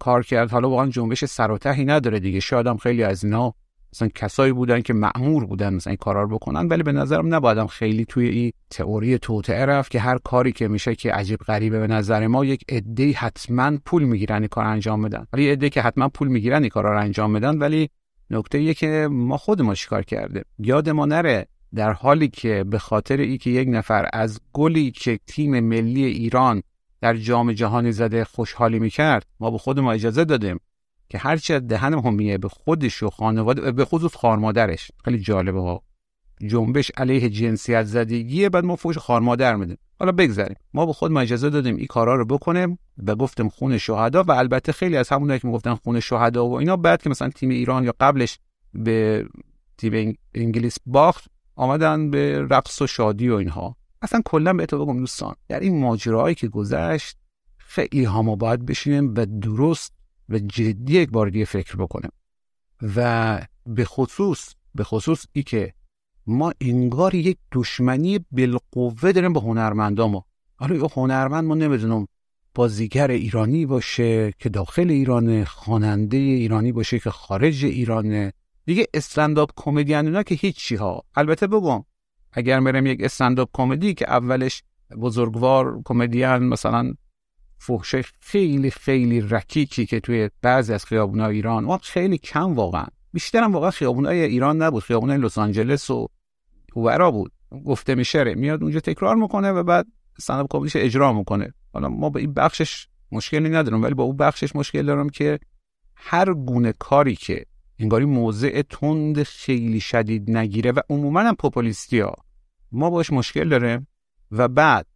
[0.00, 0.50] کار کرد.
[0.50, 2.40] حالا واقعا جنبش سر نداره دیگه.
[2.40, 3.54] شاید هم خیلی از اینا
[3.92, 7.66] مثلا کسایی بودن که معمور بودن مثلا این کارا رو بکنن ولی به نظرم نبایدم
[7.66, 11.86] خیلی توی این تئوری توطئه رفت که هر کاری که میشه که عجیب غریبه به
[11.86, 15.26] نظر ما یک عده حتما پول می‌گیرن این کار انجام بدن.
[15.32, 17.90] ولی عده که حتما پول می‌گیرن این کارا رو انجام بدن ولی
[18.30, 23.16] نکته که ما خود ما چیکار کرده یاد ما نره در حالی که به خاطر
[23.16, 26.62] ای که یک نفر از گلی که تیم ملی ایران
[27.00, 30.60] در جام جهانی زده خوشحالی می‌کرد ما به خود ما اجازه دادیم
[31.08, 35.82] که هرچی از دهن همیه به خودش و خانواده به خصوص خارمادرش خیلی جالبه ها.
[36.46, 39.78] جنبش علیه جنسیت زدگیه بعد ما فوش خارمادر میدیم.
[39.98, 40.56] حالا بگذاریم.
[40.74, 44.30] ما به خود ما اجازه دادیم این کارا رو بکنیم و گفتیم خون شهدا و
[44.30, 47.84] البته خیلی از همونایی که می‌گفتن خون شهدا و اینا بعد که مثلا تیم ایران
[47.84, 48.38] یا قبلش
[48.74, 49.26] به
[49.78, 51.24] تیم انگلیس باخت
[51.56, 53.76] آمدن به رقص و شادی و اینها.
[54.02, 57.16] اصلا کلا به بگم دوستان در این ماجراهایی که گذشت
[57.58, 59.92] خیلی ها ما باید بشینیم و درست
[60.28, 62.10] و جدی یک بار دیگه فکر بکنیم.
[62.96, 65.74] و به خصوص به خصوص ای که
[66.26, 70.22] ما انگار یک دشمنی بالقوه داریم با هنرمندامو.
[70.56, 72.06] حالا یه هنرمند ما نمی‌دونم
[72.54, 78.32] بازیگر ایرانی باشه که داخل ایرانه خواننده ایرانی باشه که خارج ایرانه
[78.66, 81.04] دیگه استنداپ کمدین اینا که هیچی ها.
[81.14, 81.84] البته بگم
[82.32, 84.62] اگر برم یک استنداپ کمدی که اولش
[85.00, 86.94] بزرگوار کمدین مثلا
[87.58, 92.86] فحشه خیلی خیلی رکیکی که توی بعضی از خیابونای ایران و خیلی کم واقعا.
[93.12, 96.08] بیشترم واقعا خیابونای ایران نبود خیابونای لس آنجلس و
[96.76, 97.32] ورا بود.
[97.64, 99.86] گفته میشه میاد اونجا تکرار می‌کنه و بعد
[100.18, 101.54] استنداپ کمدیش اجرا می‌کنه.
[101.72, 105.38] حالا ما به این بخشش مشکلی ندارم ولی با اون بخشش مشکل دارم که
[105.96, 107.46] هر گونه کاری که
[107.80, 112.14] انگاری موضع تند خیلی شدید نگیره و عموما هم پوپولیستی ها
[112.72, 113.86] ما باش مشکل داره
[114.30, 114.86] و بعد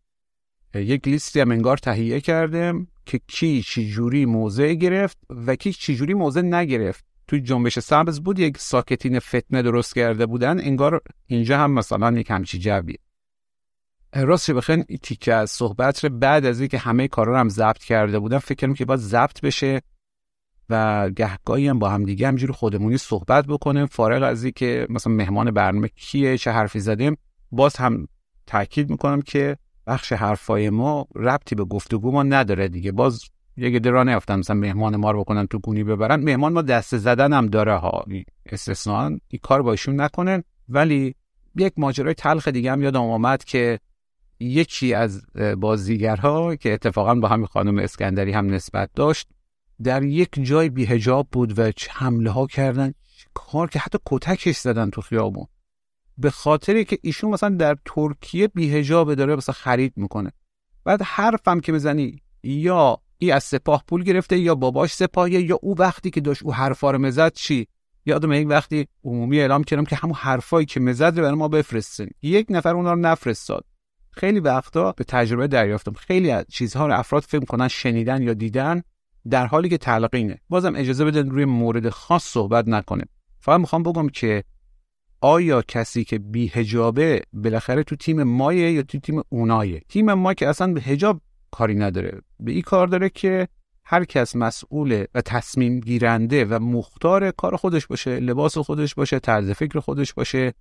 [0.74, 6.40] یک لیستی هم انگار تهیه کردم که کی چجوری موضع گرفت و کی چجوری موضع
[6.40, 7.04] نگرفت.
[7.28, 10.60] توی جنبش سبز بود یک ساکتین فتنه درست کرده بودن.
[10.60, 12.98] انگار اینجا هم مثلا یک همچی جویه.
[14.14, 18.18] راستش بخین تیکه از صحبت رو بعد از اینکه همه کارا رو هم ضبط کرده
[18.18, 19.82] بودن فکر کنم که باید ضبط بشه.
[20.70, 23.86] و گهگاهی هم با هم دیگه همجوری خودمونی صحبت بکنیم.
[23.86, 27.16] فارغ از که مثلا مهمان برنامه کیه چه حرفی زدیم
[27.50, 28.08] باز هم
[28.46, 29.56] تاکید می‌کنم که
[29.86, 32.92] بخش حرفای ما ربطی به گفتگو ما نداره دیگه.
[32.92, 33.20] باز
[33.56, 36.20] یه درا نیافتن مثلا مهمان ما رو بکنن تو گونی ببرن.
[36.20, 38.04] مهمان ما دست زدن هم داره ها.
[38.46, 40.42] استثنا این کار با نکنن.
[40.68, 41.14] ولی
[41.56, 43.80] یک ماجرای تلخ دیگه هم یادم آمد که
[44.40, 45.22] یکی از
[45.58, 49.28] بازیگرها که اتفاقا با همین خانم اسکندری هم نسبت داشت
[49.82, 52.94] در یک جای بیهجاب بود و حمله ها کردن.
[53.34, 55.46] کار که حتی کتکش زدن تو خیابون.
[56.18, 60.32] به خاطری که ایشون مثلا در ترکیه بیهجاب داره مثلا خرید می‌کنه.
[60.84, 65.78] بعد حرفم که بزنی یا ای از سپاه پول گرفته یا باباش سپاهیه یا او
[65.78, 67.66] وقتی که داشت او حرفا رو مزد چی؟
[68.06, 72.10] یادم یک وقتی عمومی اعلام کردم که همون حرفایی که مزد رو برای ما بفرستین
[72.22, 73.64] یک نفر اونا رو نفرستاد.
[74.10, 75.92] خیلی وقتا به تجربه دریافتم.
[75.92, 78.82] خیلی از چیزها رو افراد فکر کنن شنیدن یا دیدن.
[79.30, 83.08] در حالی که تلقینه بازم اجازه بدن روی مورد خاص صحبت نکنیم.
[83.40, 84.44] فقط می‌خوام بگم که
[85.20, 90.34] آیا کسی که بی هجابه بالاخره تو تیم مایه یا تو تیم اونایه؟ تیم ما
[90.34, 91.20] که اصلا به هجاب
[91.50, 92.20] کاری نداره.
[92.40, 93.48] به این کار داره که
[93.84, 99.50] هر کس مسئول و تصمیم گیرنده و مختار کار خودش باشه لباس خودش باشه طرز
[99.50, 100.54] فکر خودش باشه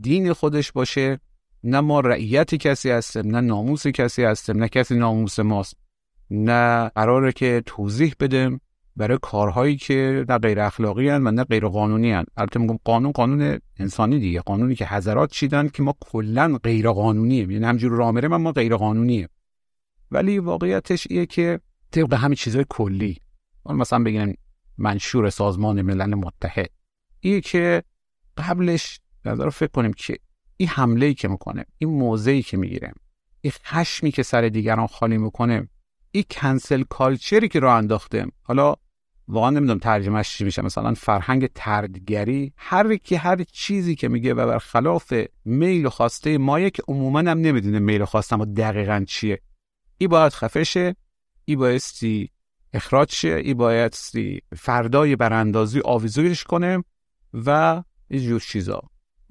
[0.00, 1.20] دین خودش باشه.
[1.64, 5.83] نه ما رعیت کسی هستیم نه ناموس کسی هستیم نه کسی ناموس ماست.
[6.34, 8.60] نه قراره که توضیح بدیم
[8.96, 12.24] برای کارهایی که نه غیر اخلاقی هن و نه غیر قانونی هن.
[12.36, 17.52] البته میگم قانون قانون انسانی دیگه قانونی که حضرات چیدن که ما کلا غیر قانونیه
[17.52, 19.28] یعنی همجور رامره من ما غیر قانونیه
[20.10, 21.60] ولی واقعیتش ایه که
[21.90, 23.18] طبق همین چیزای کلی
[23.66, 24.38] مثلا بگیم
[24.78, 26.70] منشور سازمان ملل متحد
[27.20, 27.82] ایه که
[28.36, 30.18] قبلش نظر فکر کنیم که
[30.56, 32.92] این حمله ای که می‌کنه این موضعی که می‌گیره
[33.40, 35.68] این خشمی که سر دیگران خالی می‌کنه
[36.14, 38.74] این کنسل کالچری که رو انداخته حالا
[39.28, 40.62] واقعا نمی‌دونم ترجمهش چی میشه.
[40.62, 45.12] مثلا فرهنگ تردگری هر کی هر چیزی که میگه و برخلاف
[45.44, 49.40] میل و خواسته ما که عموما هم نمی‌دونه میل و خواستم و دقیقا چیه.
[49.98, 50.96] ای باید خفشه
[51.44, 52.30] ای بایستی
[52.72, 56.84] اخراج شه ای بایستی فردای براندازی آویزویش کنه
[57.34, 58.82] و این چیزا.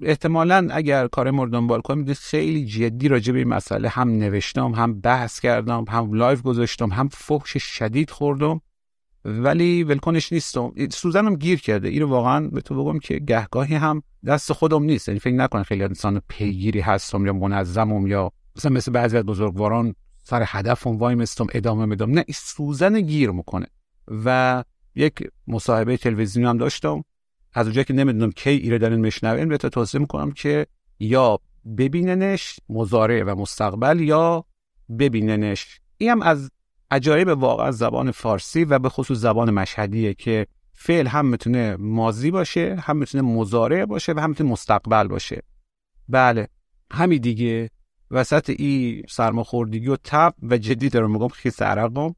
[0.04, 5.00] احتمالا اگر کار مورد دنبال کنم خیلی جدی راجع به این مسئله هم نوشتم هم
[5.00, 8.60] بحث کردم هم live گذاشتم هم فحش شدید خوردم.
[9.24, 10.72] ولی ولکنش نیستم.
[10.90, 11.88] سوزنم گیر کرده.
[11.88, 15.08] این رو واقعا به تو بگم که گهگاهی هم دست خودم نیست.
[15.08, 19.94] یعنی فکر نکن خیلی انسان پیگیری هستم یا منظمم یا مثلا مثل بعضی از بزرگواران
[20.22, 22.10] سر هدفم وایمیستم ادامه میدم.
[22.10, 23.66] نه این سوزن گیر می‌کنه.
[24.24, 25.14] و یک
[25.46, 27.04] مصاحبه تلویزیونی هم داشتم.
[27.54, 30.66] از اونجایی که نمی‌دونم کی ایره دارین میشنوین بهت توصیه می‌کنم که
[30.98, 31.38] یا
[31.78, 34.44] ببیننش مزاره و مستقبل یا
[34.98, 35.80] ببیننش.
[35.98, 36.50] این هم از
[36.90, 42.76] عجایب واقعا زبان فارسی و به خصوص زبان مشهدیه که فعل هم می‌تونه مازی باشه
[42.80, 45.42] هم می‌تونه مزاره باشه و هم می‌تونه مستقبل باشه.
[46.08, 46.48] بله
[46.92, 47.70] همین دیگه.
[48.10, 52.14] وسط ای سرماخوردگی و تب و جدی دارم میگم خیس عرقم.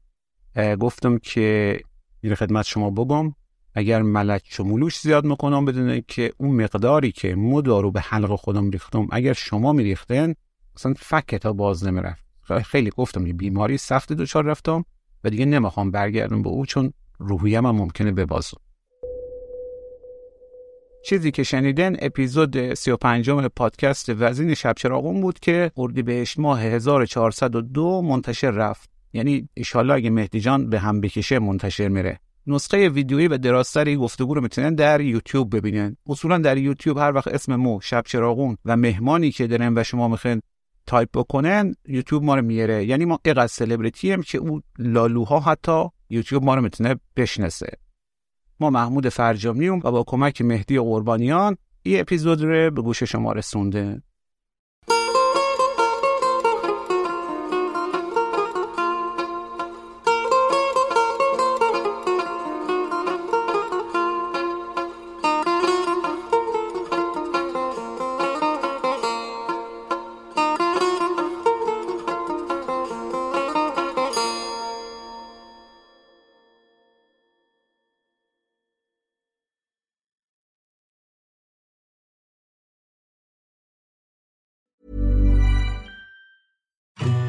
[0.79, 1.79] گفتم که
[2.21, 3.33] این خدمت شما بگم.
[3.77, 9.07] اگر ملک ملوش زیاد می‌کنم بدونه که اون مقداری که مدارو به حلق خودم ریختم
[9.11, 10.33] اگر شما میریختن
[10.75, 12.25] اصلا فکه تا باز نمی‌رفت.
[12.63, 14.85] خیلی گفتم یه بیماری سخت دچار رفتم
[15.23, 18.57] و دیگه نمی‌خوام برگردم به او چون روحیم هم ممکنه ببازم.
[21.05, 25.71] چیزی که شنیدن اپیزود 35 پادکست وزین شب چراغون بود که
[26.05, 28.89] بهش ماه 1402 منتشر رفت.
[29.13, 32.19] یعنی ایشالله اگه مهدی جان به هم بکشه منتشر میره.
[32.47, 37.27] نسخه ویدیویی و درازتری گفتگو رو می‌تونن در یوتیوب ببینن اصولا در یوتیوب هر وقت
[37.27, 40.41] اسم مو شب چراغون و مهمانی که دارن و شما می‌خواین
[40.85, 45.85] تایپ بکنن یوتیوب ما رو میاره یعنی ما اینقدر سلبریتی هم که اون لالوها حتی
[46.09, 47.69] یوتیوب ما رو می‌تونه بشناسه.
[48.59, 54.01] ما محمود فرجامی و با کمک مهدی قربانیان این اپیزود رو به گوش شما رسونده